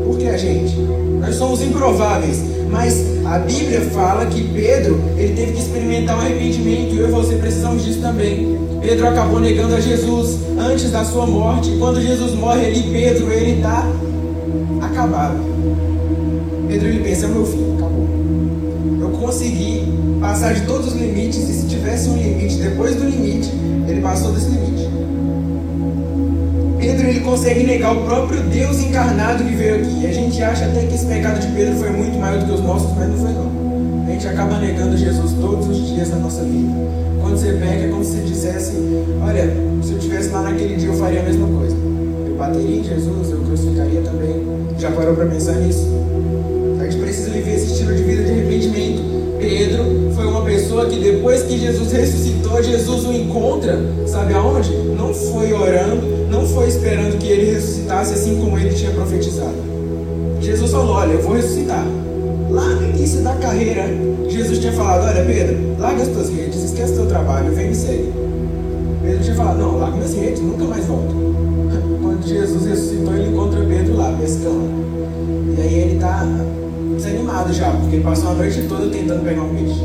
por 0.06 0.18
que 0.20 0.28
a 0.28 0.38
gente? 0.38 0.78
Nós 1.20 1.34
somos 1.34 1.64
improváveis. 1.64 2.44
Mas 2.70 3.17
a 3.28 3.40
Bíblia 3.40 3.82
fala 3.92 4.26
que 4.26 4.42
Pedro 4.42 5.02
ele 5.18 5.34
teve 5.36 5.52
que 5.52 5.60
experimentar 5.60 6.18
um 6.18 6.22
arrependimento. 6.22 6.96
E 6.96 7.00
eu 7.00 7.10
e 7.10 7.12
você 7.12 7.36
precisamos 7.36 7.84
disso 7.84 8.00
também. 8.00 8.58
Pedro 8.82 9.06
acabou 9.06 9.42
negando 9.42 9.76
a 9.76 9.82
Jesus 9.82 10.40
antes 10.58 10.92
da 10.92 11.04
sua 11.04 11.28
morte. 11.28 11.76
Quando 11.78 12.02
Jesus 12.02 12.34
morre 12.34 12.68
ali, 12.68 12.84
Pedro 12.84 13.30
ele 13.32 13.58
está 13.58 13.86
acabado. 14.82 15.40
Pedro 16.70 16.88
ele 16.88 17.04
pensa, 17.04 17.28
meu 17.28 17.46
filho, 17.46 17.76
acabou. 17.76 18.08
Eu 19.02 19.10
consegui 19.10 19.84
passar 20.22 20.54
de 20.54 20.62
todos 20.62 20.88
os 20.88 20.94
limites 20.94 21.50
e 21.50 21.54
se 21.54 21.68
tivesse 21.68 22.08
um 22.10 22.16
limite, 22.16 22.56
depois 22.56 22.96
do 22.96 23.04
limite, 23.10 23.52
ele 23.90 24.00
passou 24.00 24.32
desse 24.32 24.50
limite. 24.50 24.77
Pedro 26.88 27.06
ele 27.06 27.20
consegue 27.20 27.66
negar 27.66 27.94
o 27.94 28.06
próprio 28.06 28.40
Deus 28.44 28.80
encarnado 28.80 29.44
que 29.44 29.54
veio 29.56 29.76
aqui. 29.76 30.04
E 30.04 30.08
a 30.08 30.14
gente 30.14 30.42
acha 30.42 30.64
até 30.64 30.86
que 30.86 30.96
esse 30.96 31.06
pecado 31.06 31.38
de 31.38 31.48
Pedro 31.48 31.76
foi 31.76 31.90
muito 31.90 32.18
maior 32.18 32.40
do 32.40 32.46
que 32.46 32.52
os 32.54 32.62
nossos, 32.62 32.96
mas 32.96 33.10
não 33.10 33.18
foi 33.18 33.34
não. 33.34 34.08
A 34.08 34.10
gente 34.10 34.26
acaba 34.26 34.58
negando 34.58 34.96
Jesus 34.96 35.34
todos 35.34 35.68
os 35.68 35.86
dias 35.86 36.10
da 36.10 36.16
nossa 36.16 36.46
vida. 36.46 36.72
Quando 37.20 37.38
você 37.38 37.52
peca, 37.52 37.84
é 37.84 37.90
como 37.90 38.06
se 38.06 38.22
dissesse, 38.22 38.78
olha, 39.22 39.54
se 39.84 39.92
eu 39.92 39.98
estivesse 39.98 40.30
lá 40.30 40.44
naquele 40.44 40.78
dia 40.78 40.88
eu 40.88 40.94
faria 40.94 41.20
a 41.20 41.24
mesma 41.24 41.48
coisa. 41.48 41.76
Eu 42.26 42.36
bateria 42.38 42.80
em 42.80 42.84
Jesus, 42.86 43.32
eu 43.32 43.40
crucificaria 43.40 44.02
também. 44.02 44.48
Já 44.80 44.90
parou 44.90 45.14
para 45.14 45.26
pensar 45.26 45.56
nisso? 45.56 45.90
A 46.80 46.86
gente 46.86 47.02
precisa 47.02 47.32
viver 47.32 47.54
esse 47.54 47.74
estilo 47.74 47.94
de 47.94 48.04
vida 48.04 48.24
de 48.24 48.32
arrependimento. 48.32 49.04
Pedro 49.38 50.14
foi 50.16 50.26
uma 50.26 50.42
pessoa 50.46 50.86
que 50.86 51.02
depois 51.02 51.44
que 51.44 51.58
Jesus 51.58 51.92
ressuscitou, 51.92 52.64
Jesus 52.64 53.06
o 53.06 53.12
encontra, 53.12 53.78
sabe 54.08 54.34
aonde? 54.34 54.74
Não 54.98 55.14
foi 55.14 55.52
orando, 55.52 56.17
não 56.30 56.46
foi 56.46 56.68
esperando 56.68 57.18
que 57.18 57.28
ele 57.28 57.54
ressuscitasse 57.54 58.14
assim 58.14 58.38
como 58.38 58.58
ele 58.58 58.74
tinha 58.74 58.92
profetizado. 58.92 59.56
Jesus 60.42 60.72
falou: 60.72 60.96
Olha, 60.96 61.14
eu 61.14 61.22
vou 61.22 61.34
ressuscitar. 61.34 61.86
Lá 62.50 62.66
no 62.66 62.90
início 62.90 63.22
da 63.22 63.36
carreira, 63.36 63.84
Jesus 64.30 64.60
tinha 64.60 64.74
falado: 64.74 65.06
Olha, 65.06 65.24
Pedro, 65.26 65.76
larga 65.80 66.04
as 66.04 66.10
tuas 66.10 66.30
redes, 66.30 66.64
esquece 66.64 66.94
teu 66.94 67.06
trabalho, 67.06 67.54
vem 67.54 67.70
me 67.70 67.76
segue. 67.76 68.14
Pedro 69.04 69.24
tinha 69.24 69.36
falado: 69.36 69.58
Não, 69.58 69.78
larga 69.78 69.98
minhas 69.98 70.14
redes, 70.14 70.42
nunca 70.42 70.66
mais 70.66 70.86
volto. 70.86 71.14
Quando 72.02 72.28
Jesus 72.28 72.66
ressuscitou, 72.66 73.14
ele 73.14 73.30
encontra 73.30 73.60
Pedro 73.62 73.98
lá, 73.98 74.16
pescando. 74.20 74.70
E 75.58 75.62
aí 75.62 75.74
ele 75.80 75.96
está 75.96 76.26
desanimado 76.96 77.54
já, 77.54 77.72
porque 77.72 77.96
ele 77.96 78.04
passou 78.04 78.32
a 78.32 78.34
noite 78.34 78.66
toda 78.68 78.88
tentando 78.90 79.24
pegar 79.24 79.42
um 79.42 79.56
peixe. 79.56 79.82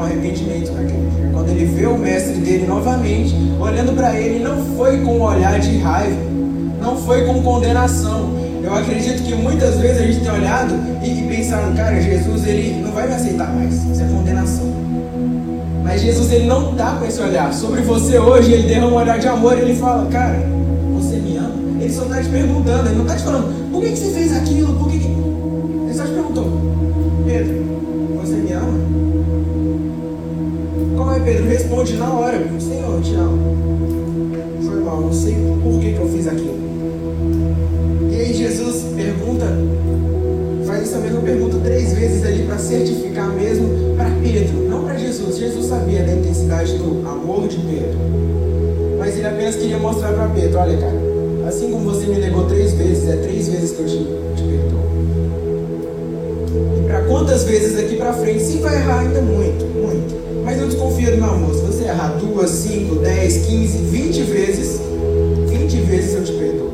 Um 0.00 0.04
arrependimento 0.04 0.72
naquele. 0.72 1.30
Quando 1.32 1.50
ele 1.50 1.64
vê 1.66 1.86
o 1.86 1.96
mestre 1.96 2.34
dele 2.34 2.66
novamente, 2.66 3.34
olhando 3.58 3.92
para 3.94 4.18
ele, 4.18 4.42
não 4.42 4.64
foi 4.76 5.00
com 5.00 5.18
um 5.18 5.22
olhar 5.22 5.58
de 5.60 5.78
raiva, 5.78 6.16
não 6.80 6.96
foi 6.96 7.24
com 7.24 7.42
condenação. 7.42 8.30
Eu 8.62 8.74
acredito 8.74 9.22
que 9.22 9.34
muitas 9.34 9.76
vezes 9.76 10.02
a 10.02 10.06
gente 10.06 10.20
tem 10.20 10.30
olhado 10.30 10.74
e, 11.02 11.20
e 11.20 11.28
pensado, 11.28 11.74
cara, 11.76 12.00
Jesus 12.00 12.46
ele 12.46 12.82
não 12.82 12.92
vai 12.92 13.08
me 13.08 13.14
aceitar 13.14 13.54
mais. 13.54 13.74
Isso 13.74 14.02
é 14.02 14.06
condenação. 14.06 14.70
Mas 15.82 16.02
Jesus 16.02 16.30
ele 16.32 16.46
não 16.46 16.72
está 16.72 16.92
com 16.92 17.04
esse 17.04 17.20
olhar. 17.20 17.52
Sobre 17.52 17.80
você 17.82 18.18
hoje, 18.18 18.52
ele 18.52 18.68
derrama 18.68 18.92
um 18.92 18.96
olhar 18.96 19.18
de 19.18 19.28
amor 19.28 19.58
e 19.58 19.62
ele 19.62 19.74
fala, 19.74 20.06
cara, 20.06 20.38
você 20.94 21.16
me 21.16 21.36
ama? 21.36 21.54
Ele 21.80 21.92
só 21.92 22.02
está 22.02 22.22
te 22.22 22.28
perguntando, 22.28 22.88
ele 22.88 22.96
não 22.96 23.04
está 23.04 23.16
te 23.16 23.22
falando, 23.22 23.70
por 23.72 23.82
que, 23.82 23.90
que 23.90 23.98
você 23.98 24.10
fez 24.12 24.36
aquilo? 24.36 24.74
Por 24.74 24.88
que, 24.88 24.98
que... 24.98 25.19
Responde 31.70 31.96
na 31.98 32.12
hora, 32.12 32.36
Senhor, 32.58 32.96
eu 32.96 33.00
te 33.00 33.14
amo. 33.14 33.56
Foi 34.60 34.80
mal, 34.80 35.02
não 35.02 35.12
sei 35.12 35.36
por 35.62 35.78
que, 35.78 35.92
que 35.92 36.00
eu 36.00 36.08
fiz 36.08 36.26
aquilo. 36.26 36.58
E 38.10 38.16
aí 38.16 38.34
Jesus 38.34 38.86
pergunta, 38.96 39.46
faz 40.66 40.82
essa 40.82 40.98
mesma 40.98 41.20
pergunta 41.20 41.58
três 41.62 41.92
vezes 41.92 42.26
ali 42.26 42.42
para 42.42 42.58
certificar 42.58 43.32
mesmo 43.34 43.94
para 43.96 44.10
Pedro, 44.20 44.68
não 44.68 44.82
para 44.82 44.98
Jesus. 44.98 45.38
Jesus 45.38 45.66
sabia 45.66 46.02
da 46.02 46.12
intensidade 46.12 46.76
do 46.76 47.08
amor 47.08 47.46
de 47.46 47.58
Pedro. 47.58 48.00
Mas 48.98 49.16
ele 49.16 49.28
apenas 49.28 49.54
queria 49.54 49.78
mostrar 49.78 50.12
para 50.12 50.26
Pedro, 50.26 50.58
olha 50.58 50.76
cara, 50.76 50.98
assim 51.46 51.70
como 51.70 51.84
você 51.84 52.04
me 52.04 52.18
negou 52.18 52.46
três 52.46 52.72
vezes, 52.72 53.08
é 53.08 53.16
três 53.18 53.48
vezes 53.48 53.70
que 53.70 53.78
eu 53.78 53.86
te, 53.86 53.96
te 54.34 54.42
perdoo. 54.42 54.80
E 56.80 56.88
para 56.88 57.02
quantas 57.02 57.44
vezes 57.44 57.78
aqui 57.78 57.94
para 57.94 58.12
frente? 58.12 58.42
Sim, 58.42 58.60
vai 58.60 58.74
errar 58.74 58.98
ainda 59.02 59.22
muito. 59.22 59.69
Do 60.80 61.16
meu 61.16 61.24
amor. 61.24 61.54
Se 61.54 61.60
você 61.60 61.84
errar 61.84 62.08
duas, 62.18 62.48
cinco, 62.48 62.94
dez, 62.94 63.44
quinze, 63.44 63.76
vinte 63.78 64.22
vezes, 64.22 64.80
vinte 65.46 65.76
vezes 65.76 66.14
eu 66.14 66.24
te 66.24 66.32
perdoo. 66.32 66.70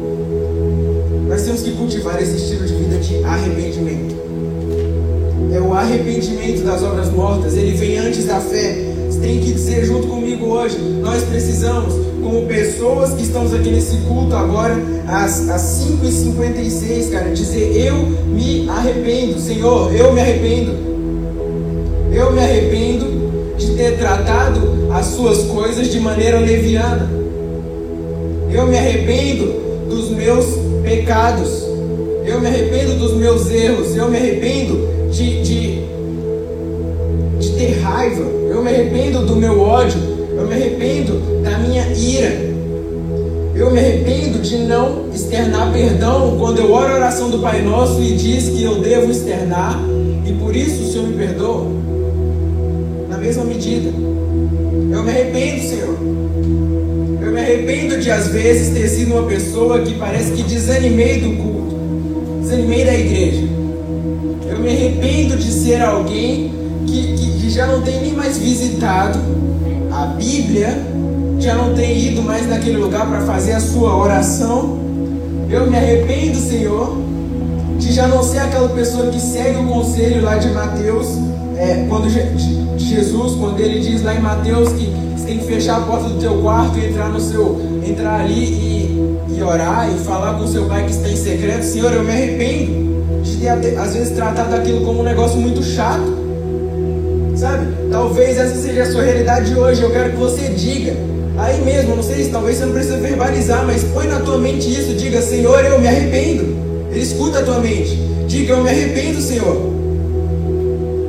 Nós 1.28 1.42
temos 1.42 1.62
que 1.62 1.72
cultivar 1.72 2.22
esse 2.22 2.36
estilo 2.36 2.64
de 2.66 2.74
vida 2.74 2.98
de 2.98 3.24
arrependimento. 3.24 4.14
É 5.52 5.60
o 5.60 5.74
arrependimento 5.74 6.64
das 6.64 6.84
obras 6.84 7.10
mortas, 7.10 7.56
ele 7.56 7.76
vem 7.76 7.98
antes 7.98 8.26
da 8.26 8.38
fé. 8.38 8.76
Você 9.10 9.18
tem 9.18 9.40
que 9.40 9.52
dizer 9.52 9.84
junto 9.84 10.06
comigo 10.06 10.46
hoje, 10.46 10.78
nós 11.02 11.24
precisamos, 11.24 11.94
como 12.22 12.46
pessoas 12.46 13.12
que 13.12 13.22
estamos 13.22 13.52
aqui 13.52 13.70
nesse 13.70 13.96
culto 14.08 14.36
agora, 14.36 14.76
às, 15.08 15.48
às 15.48 15.62
5h56, 15.84 17.10
cara, 17.10 17.30
dizer 17.30 17.76
eu 17.76 17.96
me 18.26 18.68
arrependo, 18.68 19.40
Senhor, 19.40 19.92
eu 19.92 20.12
me 20.12 20.20
arrependo. 20.20 20.86
Eu 22.12 22.32
me 22.32 22.38
arrependo 22.38 22.75
ter 23.76 23.98
tratado 23.98 24.88
as 24.92 25.06
suas 25.06 25.42
coisas 25.44 25.88
de 25.88 26.00
maneira 26.00 26.40
leviana. 26.40 27.08
Eu 28.50 28.66
me 28.66 28.76
arrependo 28.76 29.86
dos 29.88 30.10
meus 30.10 30.46
pecados. 30.82 31.64
Eu 32.24 32.40
me 32.40 32.46
arrependo 32.46 32.94
dos 32.94 33.12
meus 33.12 33.50
erros. 33.50 33.94
Eu 33.94 34.08
me 34.08 34.16
arrependo 34.16 35.10
de, 35.10 35.42
de, 35.42 35.82
de 37.38 37.52
ter 37.56 37.80
raiva. 37.80 38.22
Eu 38.22 38.62
me 38.62 38.70
arrependo 38.70 39.26
do 39.26 39.36
meu 39.36 39.60
ódio. 39.60 40.00
Eu 40.36 40.46
me 40.46 40.54
arrependo 40.54 41.42
da 41.42 41.58
minha 41.58 41.86
ira. 41.92 42.46
Eu 43.54 43.70
me 43.70 43.78
arrependo 43.78 44.38
de 44.38 44.58
não 44.58 45.06
externar 45.14 45.72
perdão 45.72 46.36
quando 46.38 46.58
eu 46.58 46.72
oro 46.72 46.92
a 46.92 46.96
oração 46.96 47.30
do 47.30 47.38
Pai 47.38 47.62
Nosso 47.62 48.02
e 48.02 48.14
diz 48.14 48.48
que 48.50 48.62
eu 48.62 48.80
devo 48.80 49.10
externar. 49.10 49.78
E 50.26 50.32
por 50.32 50.54
isso 50.54 50.82
o 50.82 50.92
Senhor 50.92 51.06
me 51.08 51.14
perdoa. 51.14 51.85
Na 53.16 53.22
mesma 53.22 53.44
medida. 53.44 53.88
Eu 53.88 55.02
me 55.02 55.10
arrependo, 55.10 55.62
Senhor. 55.62 55.96
Eu 57.22 57.32
me 57.32 57.40
arrependo 57.40 57.98
de 57.98 58.10
às 58.10 58.28
vezes 58.28 58.74
ter 58.74 58.86
sido 58.88 59.14
uma 59.14 59.22
pessoa 59.22 59.80
que 59.80 59.94
parece 59.94 60.32
que 60.32 60.42
desanimei 60.42 61.20
do 61.20 61.30
culto, 61.42 61.76
desanimei 62.42 62.84
da 62.84 62.92
igreja. 62.92 63.42
Eu 64.50 64.58
me 64.58 64.68
arrependo 64.68 65.34
de 65.34 65.50
ser 65.50 65.80
alguém 65.80 66.52
que, 66.86 67.14
que, 67.14 67.40
que 67.40 67.48
já 67.48 67.66
não 67.66 67.80
tem 67.80 68.02
nem 68.02 68.12
mais 68.12 68.36
visitado 68.36 69.18
a 69.90 70.08
Bíblia, 70.08 70.76
já 71.38 71.54
não 71.54 71.72
tem 71.72 71.98
ido 72.08 72.20
mais 72.20 72.46
naquele 72.46 72.76
lugar 72.76 73.08
para 73.08 73.22
fazer 73.22 73.52
a 73.52 73.60
sua 73.60 73.96
oração. 73.96 74.78
Eu 75.48 75.70
me 75.70 75.76
arrependo, 75.78 76.36
Senhor, 76.36 76.98
de 77.78 77.94
já 77.94 78.06
não 78.06 78.22
ser 78.22 78.40
aquela 78.40 78.68
pessoa 78.68 79.10
que 79.10 79.18
segue 79.18 79.56
o 79.56 79.64
conselho 79.64 80.22
lá 80.22 80.36
de 80.36 80.50
Mateus, 80.50 81.16
é, 81.58 81.86
quando 81.88 82.08
Jesus, 82.78 83.34
quando 83.34 83.60
ele 83.60 83.80
diz 83.80 84.02
lá 84.02 84.14
em 84.14 84.20
Mateus 84.20 84.70
que 84.72 84.90
você 85.16 85.26
tem 85.26 85.38
que 85.38 85.46
fechar 85.46 85.78
a 85.78 85.80
porta 85.80 86.08
do 86.08 86.20
teu 86.20 86.40
quarto 86.42 86.78
e 86.78 86.86
entrar 86.86 87.08
no 87.08 87.20
seu, 87.20 87.60
entrar 87.86 88.20
ali 88.20 88.44
e, 88.44 89.18
e 89.36 89.42
orar 89.42 89.90
e 89.90 89.98
falar 90.04 90.34
com 90.34 90.44
o 90.44 90.48
seu 90.48 90.66
pai 90.66 90.84
que 90.84 90.90
está 90.90 91.08
em 91.08 91.16
secreto. 91.16 91.62
Senhor, 91.62 91.92
eu 91.92 92.04
me 92.04 92.10
arrependo 92.10 92.86
de 93.22 93.36
ter 93.38 93.78
às 93.78 93.94
vezes 93.94 94.14
tratado 94.14 94.54
aquilo 94.54 94.84
como 94.84 95.00
um 95.00 95.02
negócio 95.02 95.38
muito 95.38 95.62
chato. 95.62 96.26
Sabe? 97.34 97.66
Talvez 97.90 98.38
essa 98.38 98.56
seja 98.56 98.82
a 98.82 98.92
sua 98.92 99.02
realidade 99.02 99.52
de 99.52 99.58
hoje. 99.58 99.82
Eu 99.82 99.90
quero 99.90 100.10
que 100.10 100.16
você 100.16 100.48
diga. 100.48 100.94
Aí 101.38 101.60
mesmo, 101.62 101.96
não 101.96 102.02
sei 102.02 102.24
se 102.24 102.30
talvez 102.30 102.56
você 102.56 102.64
não 102.64 102.72
precisa 102.72 102.96
verbalizar, 102.96 103.66
mas 103.66 103.84
põe 103.84 104.06
na 104.06 104.20
tua 104.20 104.38
mente 104.38 104.70
isso, 104.70 104.94
diga, 104.94 105.20
Senhor, 105.20 105.62
eu 105.64 105.78
me 105.78 105.86
arrependo. 105.86 106.56
Ele 106.90 107.00
escuta 107.00 107.40
a 107.40 107.42
tua 107.42 107.58
mente. 107.58 107.94
Diga, 108.26 108.54
eu 108.54 108.62
me 108.62 108.70
arrependo, 108.70 109.20
Senhor. 109.20 109.75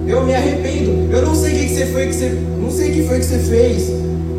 Eu 0.08 0.26
me 0.26 0.34
arrependo. 0.34 1.12
Eu 1.12 1.22
não 1.22 1.36
sei 1.36 1.54
o 1.54 1.60
que, 1.60 1.70
você 1.76 1.86
foi 1.88 2.08
que 2.08 2.13
você. 2.13 2.30
Não 2.62 2.72
sei 2.72 2.89
o 2.89 2.93
que 2.93 3.04
foi 3.04 3.20
que 3.20 3.26
você 3.26 3.39
fez. 3.39 3.91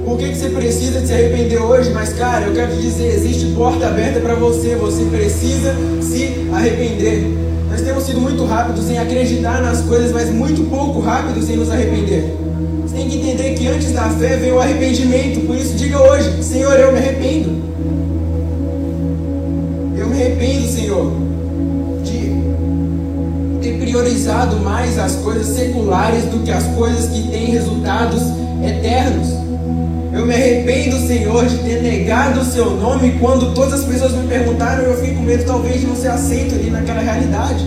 Por 0.05 0.17
que, 0.17 0.31
que 0.31 0.37
você 0.37 0.49
precisa 0.49 1.01
de 1.01 1.07
se 1.07 1.13
arrepender 1.13 1.59
hoje? 1.59 1.91
Mas, 1.91 2.15
cara, 2.15 2.47
eu 2.47 2.55
quero 2.55 2.75
te 2.75 2.81
dizer, 2.81 3.15
existe 3.15 3.53
porta 3.55 3.89
aberta 3.89 4.21
para 4.21 4.35
você. 4.35 4.75
Você 4.77 5.05
precisa 5.05 5.75
se 6.01 6.49
arrepender. 6.51 7.25
Nós 7.71 7.83
temos 7.83 8.05
sido 8.05 8.19
muito 8.19 8.45
rápidos 8.47 8.89
em 8.89 8.99
acreditar 8.99 9.61
nas 9.61 9.83
coisas, 9.83 10.11
mas 10.11 10.31
muito 10.31 10.69
pouco 10.71 11.01
rápidos 11.01 11.51
em 11.51 11.57
nos 11.57 11.71
arrepender. 11.71 12.35
Você 12.83 12.97
tem 12.97 13.09
que 13.09 13.19
entender 13.19 13.53
que 13.53 13.67
antes 13.67 13.93
da 13.93 14.09
fé 14.09 14.39
vem 14.39 14.51
o 14.51 14.59
arrependimento. 14.59 15.47
Por 15.47 15.55
isso, 15.55 15.75
diga 15.75 16.01
hoje: 16.01 16.43
Senhor, 16.43 16.73
eu 16.81 16.91
me 16.93 16.99
arrependo. 16.99 17.51
Eu 19.99 20.07
me 20.07 20.15
arrependo, 20.15 20.67
Senhor, 20.67 21.13
priorizado 23.99 24.57
mais 24.61 24.97
as 24.97 25.17
coisas 25.17 25.49
seculares 25.49 26.25
do 26.27 26.45
que 26.45 26.53
as 26.53 26.65
coisas 26.77 27.09
que 27.09 27.29
têm 27.29 27.47
resultados 27.47 28.23
eternos. 28.65 29.29
Eu 30.13 30.25
me 30.25 30.35
arrependo, 30.35 30.97
Senhor, 31.07 31.45
de 31.47 31.59
ter 31.59 31.83
negado 31.83 32.41
o 32.41 32.45
seu 32.45 32.77
nome 32.77 33.19
quando 33.19 33.53
todas 33.55 33.81
as 33.81 33.85
pessoas 33.85 34.13
me 34.13 34.29
perguntaram. 34.29 34.85
Eu 34.85 34.97
fiquei 34.97 35.15
com 35.15 35.23
medo, 35.23 35.45
talvez, 35.45 35.81
de 35.81 35.87
não 35.87 35.97
ser 35.97 36.09
aceito 36.09 36.55
ali 36.55 36.71
naquela 36.71 37.01
realidade. 37.01 37.65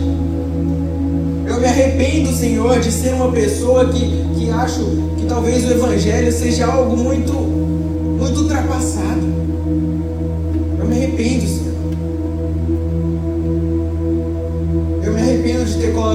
Eu 1.45 1.59
me 1.59 1.65
arrependo, 1.65 2.31
Senhor, 2.33 2.79
de 2.79 2.91
ser 2.91 3.13
uma 3.13 3.31
pessoa 3.31 3.89
que, 3.89 4.25
que 4.35 4.49
acho 4.51 4.79
que 5.17 5.25
talvez 5.27 5.65
o 5.65 5.71
Evangelho 5.71 6.31
seja 6.31 6.65
algo 6.65 6.95
muito, 6.95 7.33
muito 7.33 8.39
ultrapassado. 8.39 9.10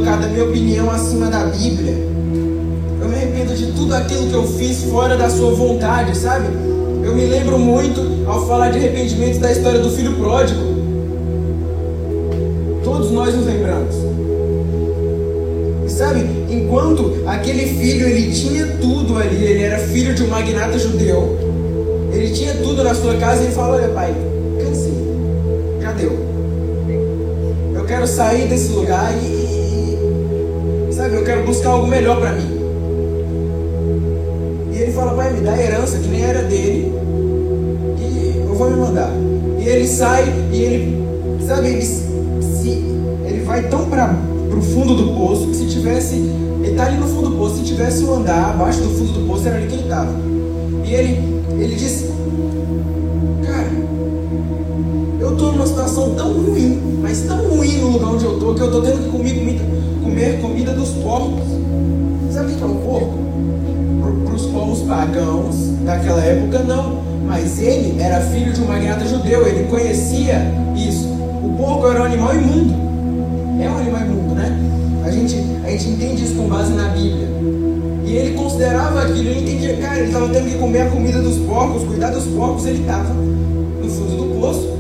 Colocado 0.07 0.25
a 0.25 0.29
minha 0.29 0.45
opinião 0.45 0.89
acima 0.89 1.27
da 1.27 1.47
Bíblia 1.47 2.07
de 3.57 3.73
tudo 3.73 3.95
aquilo 3.95 4.29
que 4.29 4.35
eu 4.35 4.47
fiz 4.47 4.85
fora 4.85 5.17
da 5.17 5.31
sua 5.31 5.51
vontade, 5.53 6.17
sabe? 6.17 6.47
Eu 7.03 7.15
me 7.15 7.25
lembro 7.25 7.59
muito 7.59 8.01
ao 8.27 8.47
falar 8.47 8.71
de 8.71 8.79
arrependimento 8.79 9.39
da 9.41 9.51
história 9.51 9.81
do 9.81 9.91
filho 9.91 10.15
pródigo. 10.17 10.61
Todos 12.85 13.11
nós 13.11 13.35
nos 13.35 13.47
lembramos. 13.47 13.95
E 15.87 15.91
sabe, 15.91 16.21
enquanto 16.51 17.23
aquele 17.27 17.67
filho 17.67 18.07
ele 18.07 18.31
tinha 18.31 18.67
tudo 18.81 19.17
ali, 19.17 19.43
ele 19.43 19.63
era 19.63 19.79
filho 19.79 20.15
de 20.15 20.23
um 20.23 20.29
magnata 20.29 20.79
judeu, 20.79 21.39
ele 22.13 22.31
tinha 22.31 22.55
tudo 22.57 22.85
na 22.85 22.95
sua 22.95 23.15
casa 23.15 23.43
e 23.43 23.47
ele 23.47 23.55
falou: 23.55 23.77
Olha, 23.77 23.89
pai, 23.89 24.15
cansei, 24.63 24.95
já 25.81 25.93
deu. 25.93 26.13
Eu 27.75 27.85
quero 27.87 28.07
sair 28.07 28.49
desse 28.49 28.73
lugar 28.73 29.13
e, 29.25 29.33
eu 29.33 29.36
quero 31.27 31.45
buscar 31.45 31.71
algo 31.71 31.87
melhor 31.87 32.19
para 32.19 32.33
mim 32.33 32.57
fala, 34.97 35.13
pai, 35.13 35.33
me 35.35 35.41
dá 35.43 35.57
herança 35.57 35.99
que 35.99 36.09
nem 36.09 36.23
era 36.23 36.43
dele. 36.43 36.93
E 37.99 38.39
eu 38.39 38.55
vou 38.55 38.71
me 38.71 38.77
mandar. 38.77 39.13
E 39.59 39.69
ele 39.69 39.87
sai 39.87 40.25
e 40.51 40.57
ele, 40.57 41.47
sabe, 41.47 41.69
ele, 41.69 41.83
se, 41.83 42.69
ele 43.27 43.45
vai 43.45 43.69
tão 43.69 43.85
para 43.91 44.17
o 44.57 44.63
fundo 44.63 44.95
do 44.95 45.13
poço 45.15 45.49
que 45.49 45.57
se 45.57 45.67
tivesse. 45.67 46.15
Ele 46.15 46.71
está 46.71 46.87
ali 46.87 46.97
no 46.97 47.07
fundo 47.07 47.31
do 47.31 47.37
poço, 47.37 47.59
se 47.59 47.65
tivesse 47.65 48.05
um 48.05 48.15
andar 48.15 48.51
abaixo 48.51 48.81
do 48.81 48.89
fundo 48.89 49.13
do 49.13 49.27
poço, 49.27 49.47
era 49.47 49.59
ali 49.59 49.67
que 49.67 49.75
ele 49.75 49.83
estava. 49.83 50.13
E 50.85 50.95
ele, 50.95 51.43
ele 51.59 51.75
diz, 51.75 52.07
cara, 53.45 53.69
eu 55.21 55.33
estou 55.33 55.53
numa 55.53 55.67
situação 55.67 56.15
tão 56.15 56.33
ruim, 56.33 56.76
mas 57.17 57.23
tão 57.23 57.49
ruim 57.49 57.79
no 57.79 57.89
lugar 57.93 58.11
onde 58.11 58.25
eu 58.27 58.35
estou, 58.35 58.55
que 58.55 58.61
eu 58.61 58.67
estou 58.67 58.83
tendo 58.83 59.05
que 59.05 59.09
comer 59.09 59.35
comida, 59.35 59.65
comer 60.03 60.41
comida 60.43 60.73
dos 60.73 60.91
porcos. 60.91 61.45
Sabe 62.31 62.53
o 62.53 62.57
que 62.57 62.63
é 62.63 62.67
um 62.67 62.77
porco? 62.77 63.27
os 64.35 64.47
povos 64.47 64.81
pagãos 64.81 65.57
daquela 65.83 66.23
época, 66.23 66.59
não. 66.59 67.01
Mas 67.27 67.59
ele 67.59 68.01
era 68.01 68.21
filho 68.21 68.53
de 68.53 68.61
um 68.61 68.67
magnata 68.67 69.07
judeu, 69.07 69.47
ele 69.47 69.65
conhecia 69.65 70.43
isso. 70.77 71.09
O 71.43 71.55
porco 71.57 71.89
era 71.89 72.03
um 72.03 72.05
animal 72.05 72.35
imundo. 72.35 72.75
É 73.63 73.71
um 73.71 73.79
animal 73.79 74.03
imundo, 74.03 74.35
né? 74.35 74.55
A 75.03 75.11
gente, 75.11 75.37
a 75.65 75.71
gente 75.71 75.89
entende 75.89 76.23
isso 76.23 76.35
com 76.35 76.49
base 76.49 76.73
na 76.75 76.89
Bíblia. 76.89 77.29
E 78.05 78.15
ele 78.15 78.37
considerava 78.37 79.01
aquilo, 79.01 79.31
ele 79.31 79.41
entendia, 79.41 79.77
cara, 79.79 80.01
ele 80.01 80.09
estava 80.09 80.29
tendo 80.29 80.51
que 80.51 80.59
comer 80.59 80.83
a 80.83 80.91
comida 80.91 81.23
dos 81.23 81.39
porcos, 81.39 81.83
cuidar 81.85 82.11
dos 82.11 82.25
porcos, 82.25 82.67
ele 82.67 82.81
estava 82.83 83.15
no 83.15 83.89
fundo 83.89 84.17
do 84.17 84.39
poço. 84.39 84.77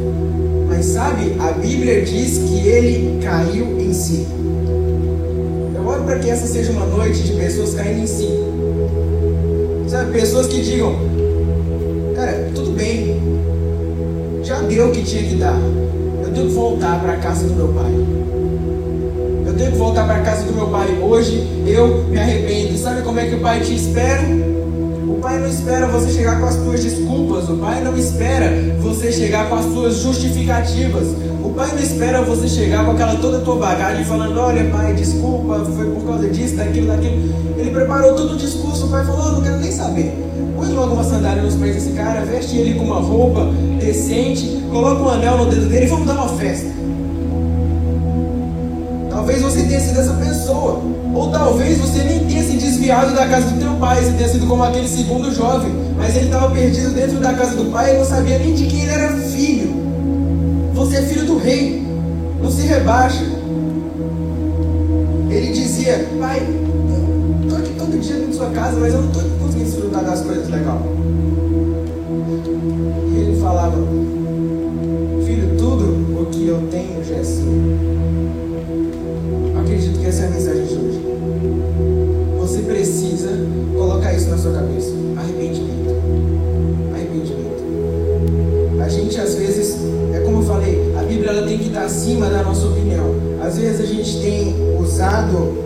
Mas 0.76 0.84
sabe, 0.84 1.34
a 1.40 1.52
Bíblia 1.52 2.02
diz 2.02 2.36
que 2.36 2.68
ele 2.68 3.18
caiu 3.22 3.80
em 3.80 3.94
si. 3.94 4.26
Eu 5.74 5.86
oro 5.86 6.02
para 6.04 6.18
que 6.18 6.28
essa 6.28 6.46
seja 6.46 6.70
uma 6.70 6.84
noite 6.84 7.22
de 7.22 7.32
pessoas 7.32 7.72
caindo 7.72 8.02
em 8.02 8.06
si 8.06 8.28
Sabe, 9.88 10.12
pessoas 10.12 10.46
que 10.48 10.60
digam, 10.60 10.94
cara, 12.14 12.50
tudo 12.54 12.72
bem, 12.72 13.18
já 14.42 14.60
deu 14.60 14.88
o 14.88 14.92
que 14.92 15.02
tinha 15.02 15.22
que 15.22 15.36
dar. 15.36 15.58
Eu 16.22 16.30
tenho 16.34 16.48
que 16.48 16.52
voltar 16.52 17.00
para 17.00 17.14
a 17.14 17.16
casa 17.16 17.46
do 17.46 17.54
meu 17.54 17.68
pai. 17.68 17.92
Eu 19.46 19.54
tenho 19.54 19.72
que 19.72 19.78
voltar 19.78 20.04
para 20.04 20.16
a 20.16 20.22
casa 20.22 20.42
do 20.42 20.52
meu 20.52 20.66
pai. 20.66 20.98
Hoje 21.00 21.42
eu 21.66 22.04
me 22.04 22.18
arrependo. 22.18 22.76
Sabe 22.76 23.00
como 23.00 23.18
é 23.18 23.26
que 23.26 23.36
o 23.36 23.40
pai 23.40 23.60
te 23.60 23.74
espera? 23.74 24.45
Pai 25.36 25.42
não 25.42 25.50
espera 25.50 25.86
você 25.86 26.12
chegar 26.12 26.40
com 26.40 26.46
as 26.46 26.54
suas 26.54 26.82
desculpas. 26.82 27.50
O 27.50 27.58
pai 27.58 27.84
não 27.84 27.94
espera 27.94 28.50
você 28.80 29.12
chegar 29.12 29.50
com 29.50 29.56
as 29.56 29.66
suas 29.66 29.96
justificativas. 29.96 31.08
O 31.44 31.50
pai 31.50 31.68
não 31.74 31.78
espera 31.78 32.22
você 32.22 32.48
chegar 32.48 32.86
com 32.86 32.92
aquela 32.92 33.16
toda 33.16 33.40
tua 33.40 33.56
bagagem 33.56 34.02
falando, 34.06 34.40
olha 34.40 34.64
pai, 34.70 34.94
desculpa, 34.94 35.62
foi 35.76 35.90
por 35.90 36.06
causa 36.06 36.30
disso, 36.30 36.56
daquilo, 36.56 36.86
daquilo. 36.86 37.34
Ele 37.58 37.70
preparou 37.70 38.14
todo 38.14 38.32
o 38.32 38.36
discurso, 38.38 38.86
o 38.86 38.88
pai 38.88 39.04
falou, 39.04 39.26
oh, 39.26 39.32
não 39.32 39.42
quero 39.42 39.58
nem 39.58 39.70
saber. 39.70 40.10
Põe 40.56 40.72
logo 40.72 40.94
uma 40.94 41.04
sandália 41.04 41.42
nos 41.42 41.54
pés 41.56 41.74
desse 41.74 41.90
cara, 41.90 42.24
veste 42.24 42.56
ele 42.56 42.78
com 42.78 42.86
uma 42.86 43.00
roupa 43.00 43.46
decente, 43.78 44.64
coloca 44.72 45.02
um 45.02 45.10
anel 45.10 45.36
no 45.36 45.50
dedo 45.50 45.68
dele 45.68 45.84
e 45.84 45.88
vamos 45.88 46.06
dar 46.06 46.14
uma 46.14 46.28
festa. 46.30 46.66
Talvez 49.26 49.42
você 49.42 49.62
tenha 49.64 49.80
sido 49.80 49.98
essa 49.98 50.12
pessoa. 50.12 50.80
Ou 51.12 51.32
talvez 51.32 51.78
você 51.78 52.04
nem 52.04 52.24
tenha 52.26 52.44
se 52.44 52.56
desviado 52.58 53.12
da 53.12 53.26
casa 53.26 53.48
do 53.50 53.58
teu 53.58 53.72
pai, 53.72 54.00
você 54.00 54.12
tenha 54.12 54.28
sido 54.28 54.46
como 54.46 54.62
aquele 54.62 54.86
segundo 54.86 55.34
jovem. 55.34 55.72
Mas 55.96 56.14
ele 56.14 56.26
estava 56.26 56.48
perdido 56.54 56.94
dentro 56.94 57.18
da 57.18 57.34
casa 57.34 57.56
do 57.56 57.64
pai 57.72 57.92
e 57.92 57.98
não 57.98 58.04
sabia 58.04 58.38
nem 58.38 58.54
de 58.54 58.66
quem 58.66 58.82
ele 58.82 58.92
era 58.92 59.12
filho. 59.14 59.74
Você 60.74 60.98
é 60.98 61.02
filho 61.02 61.26
do 61.26 61.38
rei. 61.38 61.84
Não 62.40 62.52
se 62.52 62.68
rebaixa. 62.68 63.24
Ele 65.28 65.52
dizia, 65.52 66.08
pai, 66.20 66.40
estou 67.42 67.58
aqui 67.58 67.72
todo 67.76 68.00
dia 68.00 68.14
dentro 68.14 68.30
da 68.30 68.36
sua 68.36 68.50
casa, 68.50 68.78
mas 68.78 68.94
eu 68.94 69.02
não 69.02 69.08
estou 69.08 69.22
conseguindo 69.40 69.64
desfrutar 69.64 70.04
das 70.04 70.20
coisas 70.20 70.48
legais. 70.48 70.82
E 73.12 73.16
ele 73.18 73.40
falava, 73.40 73.76
filho, 75.24 75.56
tudo 75.58 76.22
o 76.22 76.26
que 76.26 76.46
eu 76.46 76.68
tenho 76.70 77.04
já 77.04 77.16
é 77.16 77.24
seu 77.24 78.45
que 80.06 80.10
essa 80.10 80.22
é 80.22 80.26
a 80.26 80.30
mensagem 80.30 80.64
de 80.66 80.74
hoje. 80.74 81.00
Você 82.38 82.58
precisa 82.60 83.28
colocar 83.76 84.14
isso 84.14 84.28
na 84.28 84.38
sua 84.38 84.52
cabeça. 84.52 84.92
Arrependimento. 85.16 85.96
Arrependimento. 86.94 87.64
A 88.84 88.88
gente 88.88 89.20
às 89.20 89.34
vezes, 89.34 89.76
é 90.14 90.20
como 90.20 90.38
eu 90.38 90.42
falei, 90.44 90.94
a 90.96 91.02
Bíblia 91.02 91.30
ela 91.30 91.44
tem 91.44 91.58
que 91.58 91.66
estar 91.66 91.86
acima 91.86 92.30
da 92.30 92.44
nossa 92.44 92.66
opinião. 92.66 93.16
Às 93.42 93.58
vezes 93.58 93.80
a 93.80 93.86
gente 93.86 94.20
tem 94.20 94.54
usado 94.78 95.58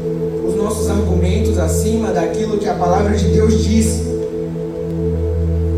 os 0.49 0.57
nossos 0.57 0.89
argumentos 0.89 1.59
acima 1.59 2.11
daquilo 2.11 2.57
que 2.57 2.67
a 2.67 2.75
palavra 2.75 3.15
de 3.15 3.27
Deus 3.27 3.63
diz. 3.63 4.01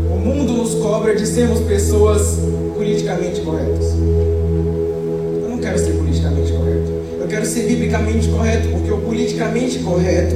O 0.09 0.15
mundo 0.15 0.53
nos 0.53 0.73
cobra 0.75 1.13
de 1.13 1.27
sermos 1.27 1.59
pessoas 1.59 2.39
politicamente 2.77 3.41
corretas. 3.41 3.93
Quero 7.43 7.45
ser 7.45 7.63
biblicamente 7.63 8.29
correto, 8.29 8.69
porque 8.69 8.91
o 8.91 8.97
politicamente 8.99 9.79
correto 9.79 10.35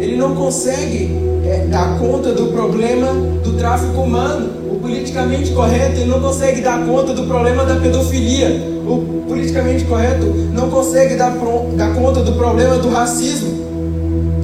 ele 0.00 0.16
não 0.16 0.34
consegue 0.34 1.16
é, 1.44 1.66
dar 1.68 1.98
conta 1.98 2.32
do 2.32 2.46
problema 2.48 3.08
do 3.42 3.54
tráfico 3.54 4.00
humano. 4.00 4.50
O 4.70 4.76
politicamente 4.76 5.50
correto 5.50 6.00
ele 6.00 6.10
não 6.10 6.20
consegue 6.20 6.60
dar 6.60 6.84
conta 6.86 7.12
do 7.12 7.24
problema 7.24 7.64
da 7.64 7.76
pedofilia. 7.76 8.48
O 8.86 9.24
politicamente 9.26 9.84
correto 9.84 10.26
não 10.52 10.70
consegue 10.70 11.16
dar, 11.16 11.34
dar 11.76 11.94
conta 11.94 12.22
do 12.22 12.32
problema 12.34 12.76
do 12.78 12.88
racismo. 12.88 13.50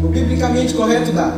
O 0.03 0.09
biblicamente 0.09 0.75
correto 0.75 1.13
dá. 1.13 1.37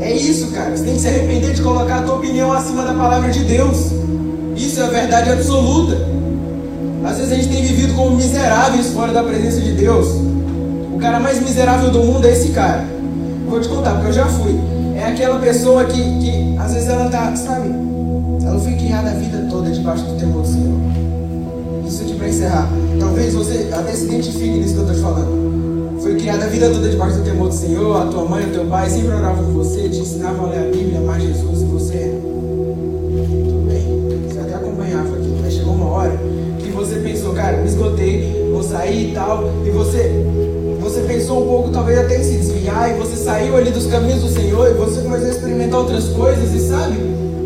É 0.00 0.12
isso, 0.12 0.48
cara. 0.48 0.76
Você 0.76 0.84
tem 0.84 0.94
que 0.94 1.00
se 1.00 1.08
arrepender 1.08 1.52
de 1.52 1.62
colocar 1.62 1.98
a 1.98 2.02
tua 2.02 2.16
opinião 2.16 2.52
acima 2.52 2.84
da 2.84 2.94
palavra 2.94 3.30
de 3.30 3.44
Deus. 3.44 3.92
Isso 4.56 4.80
é 4.80 4.84
a 4.84 4.88
verdade 4.88 5.30
absoluta. 5.30 6.11
Às 7.04 7.16
vezes 7.18 7.32
a 7.32 7.34
gente 7.34 7.48
tem 7.48 7.62
vivido 7.62 7.94
como 7.94 8.16
miseráveis 8.16 8.88
fora 8.88 9.12
da 9.12 9.22
presença 9.22 9.60
de 9.60 9.72
Deus. 9.72 10.06
O 10.94 10.98
cara 10.98 11.18
mais 11.18 11.40
miserável 11.40 11.90
do 11.90 12.00
mundo 12.00 12.26
é 12.26 12.32
esse 12.32 12.50
cara. 12.50 12.84
Vou 13.48 13.60
te 13.60 13.68
contar, 13.68 13.94
porque 13.94 14.08
eu 14.08 14.12
já 14.12 14.26
fui. 14.26 14.58
É 14.96 15.06
aquela 15.06 15.38
pessoa 15.38 15.84
que, 15.84 16.00
que 16.00 16.56
às 16.58 16.72
vezes 16.74 16.88
ela 16.88 17.08
tá, 17.10 17.34
sabe? 17.34 17.70
Ela 18.44 18.58
foi 18.58 18.72
criada 18.74 19.10
a 19.10 19.14
vida 19.14 19.46
toda 19.50 19.70
debaixo 19.70 20.04
do 20.04 20.16
temor 20.16 20.42
do 20.42 20.48
Senhor. 20.48 20.78
isso 21.86 22.02
aqui 22.02 22.14
para 22.14 22.28
encerrar. 22.28 22.68
Talvez 23.00 23.34
você 23.34 23.68
até 23.72 23.92
se 23.92 24.04
identifique 24.04 24.58
nisso 24.58 24.74
que 24.74 24.80
eu 24.80 24.92
estou 24.92 24.96
te 24.96 25.02
falando. 25.02 26.00
Foi 26.00 26.14
criada 26.16 26.44
a 26.44 26.48
vida 26.48 26.70
toda 26.70 26.88
debaixo 26.88 27.18
do 27.18 27.24
temor 27.24 27.48
do 27.48 27.54
Senhor, 27.54 28.02
a 28.02 28.06
tua 28.06 28.24
mãe, 28.24 28.44
o 28.44 28.52
teu 28.52 28.64
pai 28.66 28.88
sempre 28.88 29.14
oravam 29.14 29.44
com 29.44 29.52
você, 29.52 29.88
te 29.88 29.98
ensinavam 29.98 30.46
a 30.46 30.50
ler 30.50 30.58
a 30.58 30.70
Bíblia, 30.70 30.98
amar 30.98 31.20
Jesus 31.20 31.62
e 31.62 31.64
você. 31.64 32.31
Cara, 37.42 37.56
me 37.56 37.66
esgotei, 37.66 38.48
vou 38.52 38.62
sair 38.62 39.10
e 39.10 39.14
tal, 39.14 39.50
e 39.66 39.70
você 39.70 40.24
você 40.80 41.00
pensou 41.02 41.44
um 41.44 41.46
pouco, 41.46 41.70
talvez 41.70 41.96
até 41.96 42.18
em 42.18 42.24
se 42.24 42.36
desviar, 42.38 42.90
e 42.90 42.94
você 42.94 43.16
saiu 43.16 43.56
ali 43.56 43.70
dos 43.70 43.86
caminhos 43.86 44.20
do 44.20 44.28
Senhor, 44.28 44.68
e 44.68 44.74
você 44.74 45.00
começou 45.00 45.28
a 45.28 45.30
experimentar 45.30 45.80
outras 45.80 46.08
coisas, 46.08 46.52
e 46.52 46.68
sabe, 46.68 46.96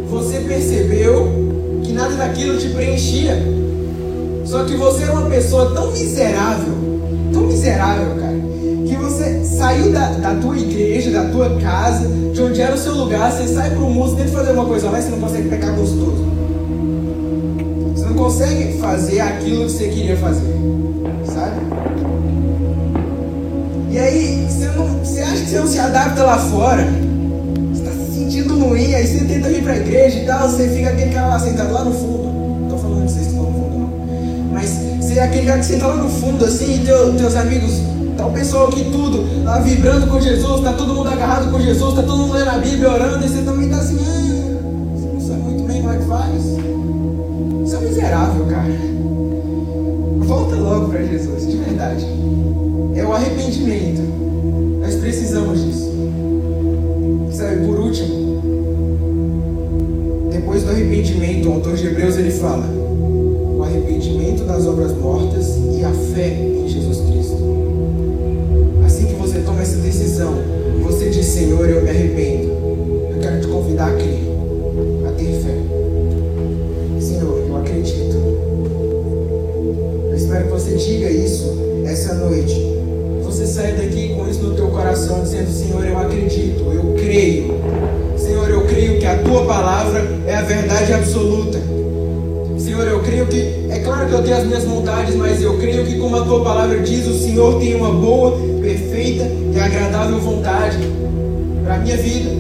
você 0.09 0.41
percebeu 0.41 1.29
que 1.83 1.93
nada 1.93 2.15
daquilo 2.15 2.57
te 2.59 2.71
preenchia. 2.71 3.37
Só 4.45 4.65
que 4.65 4.75
você 4.75 5.03
era 5.03 5.13
uma 5.13 5.29
pessoa 5.29 5.75
tão 5.75 5.93
miserável, 5.93 6.73
tão 7.31 7.43
miserável, 7.43 8.17
cara, 8.19 8.37
que 8.87 8.97
você 8.97 9.45
saiu 9.45 9.93
da, 9.93 10.09
da 10.13 10.35
tua 10.37 10.57
igreja, 10.57 11.11
da 11.11 11.25
tua 11.25 11.51
casa, 11.61 12.09
de 12.09 12.43
onde 12.43 12.61
era 12.61 12.75
o 12.75 12.79
seu 12.79 12.95
lugar, 12.95 13.31
você 13.31 13.49
sai 13.49 13.71
para 13.71 13.81
o 13.81 13.91
mundo, 13.91 14.17
tenta 14.17 14.31
fazer 14.31 14.53
uma 14.53 14.65
coisa 14.65 14.91
lá 14.91 15.01
você 15.01 15.11
não 15.11 15.21
consegue 15.21 15.49
pecar 15.49 15.75
gostoso. 15.75 16.36
Consegue 18.17 18.79
fazer 18.79 19.21
aquilo 19.21 19.67
que 19.67 19.73
você 19.73 19.89
queria 19.89 20.17
fazer, 20.17 20.55
sabe? 21.25 21.61
E 23.91 23.99
aí, 23.99 24.47
você, 24.49 24.67
não, 24.69 24.87
você 24.99 25.21
acha 25.21 25.43
que 25.43 25.51
você 25.51 25.59
não 25.59 25.67
se 25.67 25.79
adapta 25.79 26.23
lá 26.23 26.39
fora? 26.39 26.87
Você 27.73 27.83
está 27.83 27.93
se 27.93 28.19
sentindo 28.19 28.59
ruim, 28.59 28.95
aí 28.95 29.07
você 29.07 29.25
tenta 29.25 29.49
vir 29.49 29.63
para 29.63 29.75
a 29.75 29.77
igreja 29.77 30.19
e 30.19 30.27
tal, 30.27 30.49
você 30.49 30.69
fica 30.69 30.89
aquele 30.89 31.13
cara 31.13 31.29
lá 31.29 31.39
sentado 31.39 31.73
lá 31.73 31.85
no 31.85 31.93
fundo. 31.93 32.65
Estou 32.65 32.79
falando 32.79 33.07
de 33.07 33.13
vocês 33.13 33.27
que 33.27 33.33
estão 33.33 33.51
no 33.51 33.53
fundo, 33.53 33.79
não. 33.79 33.91
Mas 34.53 34.71
você 35.01 35.19
é 35.19 35.23
aquele 35.23 35.47
cara 35.47 35.59
que 35.59 35.67
senta 35.67 35.87
lá 35.87 35.97
no 35.97 36.09
fundo, 36.09 36.45
assim, 36.45 36.75
e 36.75 36.79
teu, 36.85 37.15
teus 37.15 37.37
amigos, 37.37 37.81
tá 38.17 38.27
o 38.27 38.33
pessoal 38.33 38.69
aqui 38.69 38.85
tudo, 38.85 39.45
lá 39.45 39.61
vibrando 39.61 40.07
com 40.09 40.21
Jesus, 40.21 40.63
tá 40.63 40.73
todo 40.73 40.95
mundo 40.95 41.09
agarrado 41.09 41.51
com 41.51 41.61
Jesus, 41.61 41.95
tá 41.95 42.03
todo 42.03 42.17
mundo 42.17 42.35
lendo 42.35 42.51
a 42.51 42.59
Bíblia, 42.59 42.91
orando, 42.91 43.25
e 43.25 43.29
você 43.29 43.43
também 43.43 43.69
tá 43.69 43.77
assim, 43.77 43.99
ah, 44.01 44.97
você 44.97 45.07
não 45.07 45.21
sabe 45.21 45.41
muito 45.41 45.65
bem 45.65 45.83
como 45.83 45.93
é 45.93 45.99
que 45.99 46.05
faz. 46.07 46.57
Miserável, 48.07 48.47
cara. 48.47 48.73
Volta 50.27 50.57
logo 50.57 50.89
para 50.89 51.03
Jesus, 51.03 51.47
de 51.47 51.57
verdade 51.57 52.07
é 52.99 53.05
o 53.05 53.13
arrependimento. 53.13 54.01
Nós 54.81 54.95
precisamos 54.97 55.63
disso. 55.63 55.93
Sabe, 57.33 57.67
por 57.67 57.79
último, 57.79 58.41
depois 60.33 60.63
do 60.63 60.71
arrependimento, 60.71 61.49
o 61.49 61.53
autor 61.53 61.75
de 61.75 61.87
Hebreus 61.87 62.17
ele 62.17 62.31
fala: 62.31 62.67
o 62.67 63.63
arrependimento 63.63 64.45
das 64.45 64.67
obras 64.67 64.93
mortas 64.97 65.59
e 65.79 65.85
a 65.85 65.93
fé 66.15 66.29
em 66.29 66.69
Jesus 66.69 67.01
Cristo. 67.11 67.37
Assim 68.87 69.07
que 69.07 69.15
você 69.15 69.41
toma 69.41 69.61
essa 69.61 69.77
decisão, 69.77 70.35
você 70.83 71.11
diz: 71.11 71.27
Senhor, 71.27 71.69
eu 71.69 71.83
me 71.83 71.91
arrependo. 71.91 72.57
Eu 73.11 73.19
quero 73.21 73.41
te 73.43 73.47
convidar 73.49 73.89
a 73.89 73.95
crer, 73.95 74.16
dizendo: 84.97 85.51
Senhor, 85.51 85.85
eu 85.85 85.99
acredito, 85.99 86.65
eu 86.73 86.95
creio. 86.99 87.55
Senhor, 88.17 88.49
eu 88.51 88.63
creio 88.63 88.99
que 88.99 89.07
a 89.07 89.19
tua 89.19 89.45
palavra 89.45 90.05
é 90.27 90.35
a 90.35 90.43
verdade 90.43 90.93
absoluta. 90.93 91.59
Senhor, 92.59 92.87
eu 92.87 93.01
creio 93.01 93.27
que, 93.27 93.67
é 93.71 93.81
claro 93.85 94.09
que 94.09 94.15
eu 94.15 94.23
tenho 94.23 94.37
as 94.37 94.45
minhas 94.45 94.65
vontades, 94.65 95.15
mas 95.15 95.43
eu 95.43 95.59
creio 95.59 95.85
que, 95.85 95.99
como 95.99 96.17
a 96.17 96.23
tua 96.23 96.43
palavra 96.43 96.81
diz, 96.81 97.07
o 97.07 97.19
Senhor 97.19 97.59
tem 97.61 97.75
uma 97.75 97.93
boa, 97.93 98.39
perfeita 98.61 99.31
e 99.55 99.61
agradável 99.61 100.19
vontade 100.19 100.79
para 101.65 101.75
a 101.75 101.79
minha 101.79 101.97
vida. 101.97 102.31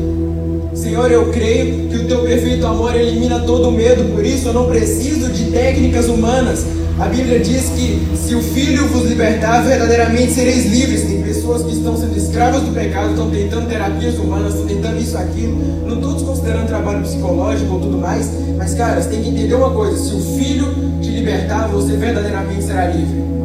Senhor, 0.74 1.10
eu 1.10 1.30
creio 1.30 1.88
que 1.88 1.96
o 1.96 2.08
teu 2.08 2.22
perfeito 2.22 2.66
amor 2.66 2.94
elimina 2.94 3.40
todo 3.40 3.70
medo, 3.70 4.12
por 4.14 4.24
isso 4.24 4.48
eu 4.48 4.52
não 4.52 4.66
preciso 4.66 5.30
de 5.30 5.50
técnicas 5.50 6.06
humanas, 6.06 6.66
a 6.98 7.08
Bíblia 7.08 7.38
diz 7.38 7.68
que 7.76 8.16
se 8.16 8.34
o 8.34 8.42
Filho 8.42 8.88
vos 8.88 9.04
libertar, 9.04 9.62
verdadeiramente 9.62 10.32
sereis 10.32 10.64
livres. 10.64 11.02
Tem 11.02 11.20
pessoas 11.46 11.62
que 11.62 11.72
estão 11.78 11.96
sendo 11.96 12.16
escravas 12.16 12.62
do 12.62 12.72
pecado, 12.72 13.10
estão 13.10 13.30
tentando 13.30 13.68
terapias 13.68 14.18
humanas, 14.18 14.54
estão 14.54 14.66
tentando 14.66 14.98
isso, 14.98 15.16
aquilo. 15.16 15.86
Não 15.86 15.94
estou 15.94 16.14
desconsiderando 16.14 16.66
trabalho 16.66 17.02
psicológico 17.02 17.74
ou 17.74 17.80
tudo 17.80 17.98
mais, 17.98 18.28
mas, 18.56 18.74
cara, 18.74 19.00
você 19.00 19.10
tem 19.10 19.22
que 19.22 19.28
entender 19.28 19.54
uma 19.54 19.70
coisa: 19.70 19.96
se 19.96 20.12
o 20.12 20.20
Filho 20.36 20.66
te 21.00 21.08
libertar, 21.10 21.68
você 21.68 21.96
verdadeiramente 21.96 22.64
será 22.64 22.88
livre. 22.88 23.35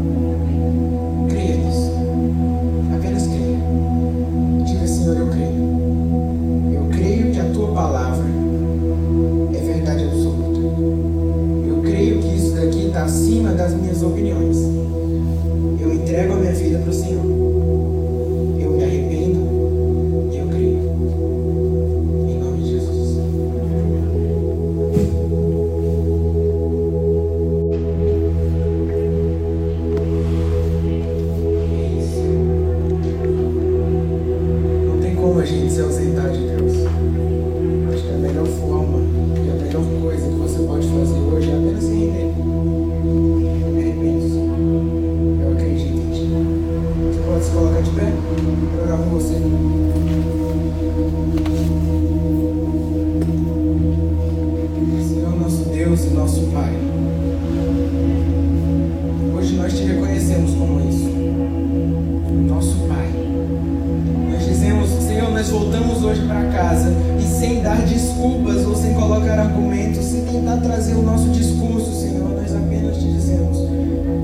Nós 65.42 65.50
voltamos 65.50 66.04
hoje 66.04 66.22
para 66.28 66.44
casa 66.52 66.94
e 67.20 67.24
sem 67.24 67.64
dar 67.64 67.82
desculpas 67.82 68.64
ou 68.64 68.76
sem 68.76 68.94
colocar 68.94 69.40
argumentos, 69.40 70.06
sem 70.06 70.24
tentar 70.24 70.58
trazer 70.58 70.94
o 70.94 71.02
nosso 71.02 71.30
discurso, 71.30 71.92
Senhor, 72.00 72.30
nós 72.30 72.56
apenas 72.56 72.98
te 72.98 73.12
dizemos, 73.12 73.58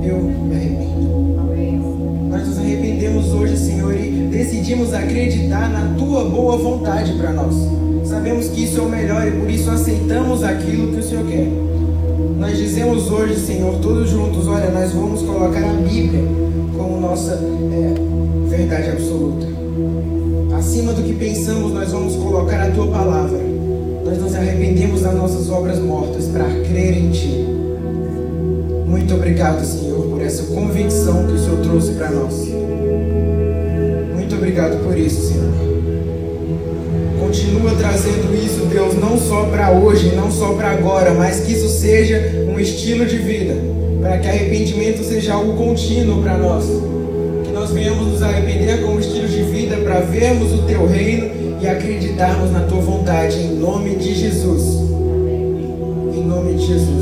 eu 0.04 0.20
me 0.22 0.56
arrependo. 0.56 2.30
Nós 2.30 2.48
nos 2.48 2.60
arrependemos 2.60 3.34
hoje, 3.34 3.58
Senhor, 3.58 3.96
e 3.96 4.28
decidimos 4.30 4.94
acreditar 4.94 5.68
na 5.72 5.96
tua 5.98 6.24
boa 6.26 6.56
vontade 6.56 7.12
para 7.14 7.34
nós. 7.34 7.56
Sabemos 8.08 8.50
que 8.50 8.66
isso 8.66 8.80
é 8.80 8.84
o 8.84 8.90
melhor 8.90 9.28
e 9.28 9.32
por 9.32 9.50
isso 9.50 9.72
aceitamos 9.72 10.44
aquilo 10.44 10.94
que 10.94 11.00
o 11.00 11.04
Senhor 11.04 11.26
quer. 11.26 11.48
Nós 12.38 12.56
dizemos 12.58 13.10
hoje, 13.10 13.40
Senhor, 13.40 13.80
todos 13.80 14.08
juntos, 14.08 14.48
olha, 14.48 14.70
nós 14.70 14.92
vamos 14.92 15.24
colocar 15.24 15.68
a 15.68 15.74
Bíblia 15.74 16.22
como 16.78 17.02
nossa 17.02 17.32
é, 17.32 18.50
verdade 18.50 18.92
absoluta. 18.92 19.48
Acima 20.68 20.92
do 20.92 21.02
que 21.02 21.14
pensamos, 21.14 21.72
nós 21.72 21.94
vamos 21.94 22.18
colocar 22.18 22.62
a 22.62 22.70
tua 22.70 22.88
palavra. 22.88 23.40
Nós 24.04 24.18
nos 24.18 24.36
arrependemos 24.36 25.00
das 25.00 25.16
nossas 25.16 25.50
obras 25.50 25.80
mortas 25.80 26.26
para 26.26 26.44
crer 26.44 26.98
em 26.98 27.10
ti. 27.10 27.48
Muito 28.86 29.14
obrigado, 29.14 29.64
Senhor, 29.64 30.08
por 30.10 30.22
essa 30.22 30.44
convicção 30.54 31.26
que 31.26 31.32
o 31.32 31.40
Senhor 31.40 31.62
trouxe 31.62 31.94
para 31.94 32.12
nós. 32.12 32.50
Muito 34.14 34.36
obrigado 34.36 34.84
por 34.84 34.98
isso, 34.98 35.30
Senhor. 35.30 35.54
Continua 37.18 37.72
trazendo 37.78 38.36
isso, 38.36 38.66
Deus, 38.66 38.94
não 38.96 39.18
só 39.18 39.46
para 39.46 39.72
hoje, 39.72 40.14
não 40.18 40.30
só 40.30 40.52
para 40.52 40.72
agora, 40.72 41.14
mas 41.14 41.40
que 41.40 41.54
isso 41.54 41.70
seja 41.70 42.46
um 42.54 42.60
estilo 42.60 43.06
de 43.06 43.18
vida, 43.20 43.56
para 44.02 44.18
que 44.18 44.28
arrependimento 44.28 45.02
seja 45.02 45.34
algo 45.34 45.54
contínuo 45.54 46.22
para 46.22 46.38
nós. 46.38 46.66
Que 47.46 47.54
nós 47.54 47.72
venhamos 47.72 48.06
nos 48.08 48.22
arrepender 48.22 48.82
como 48.82 48.97
para 49.88 50.02
vermos 50.02 50.52
o 50.52 50.64
teu 50.64 50.86
reino 50.86 51.62
e 51.62 51.68
acreditarmos 51.68 52.52
na 52.52 52.60
tua 52.60 52.82
vontade, 52.82 53.38
em 53.38 53.56
nome 53.56 53.96
de 53.96 54.14
Jesus. 54.14 54.82
Em 56.14 56.26
nome 56.26 56.56
de 56.56 56.68
Jesus. 56.68 56.97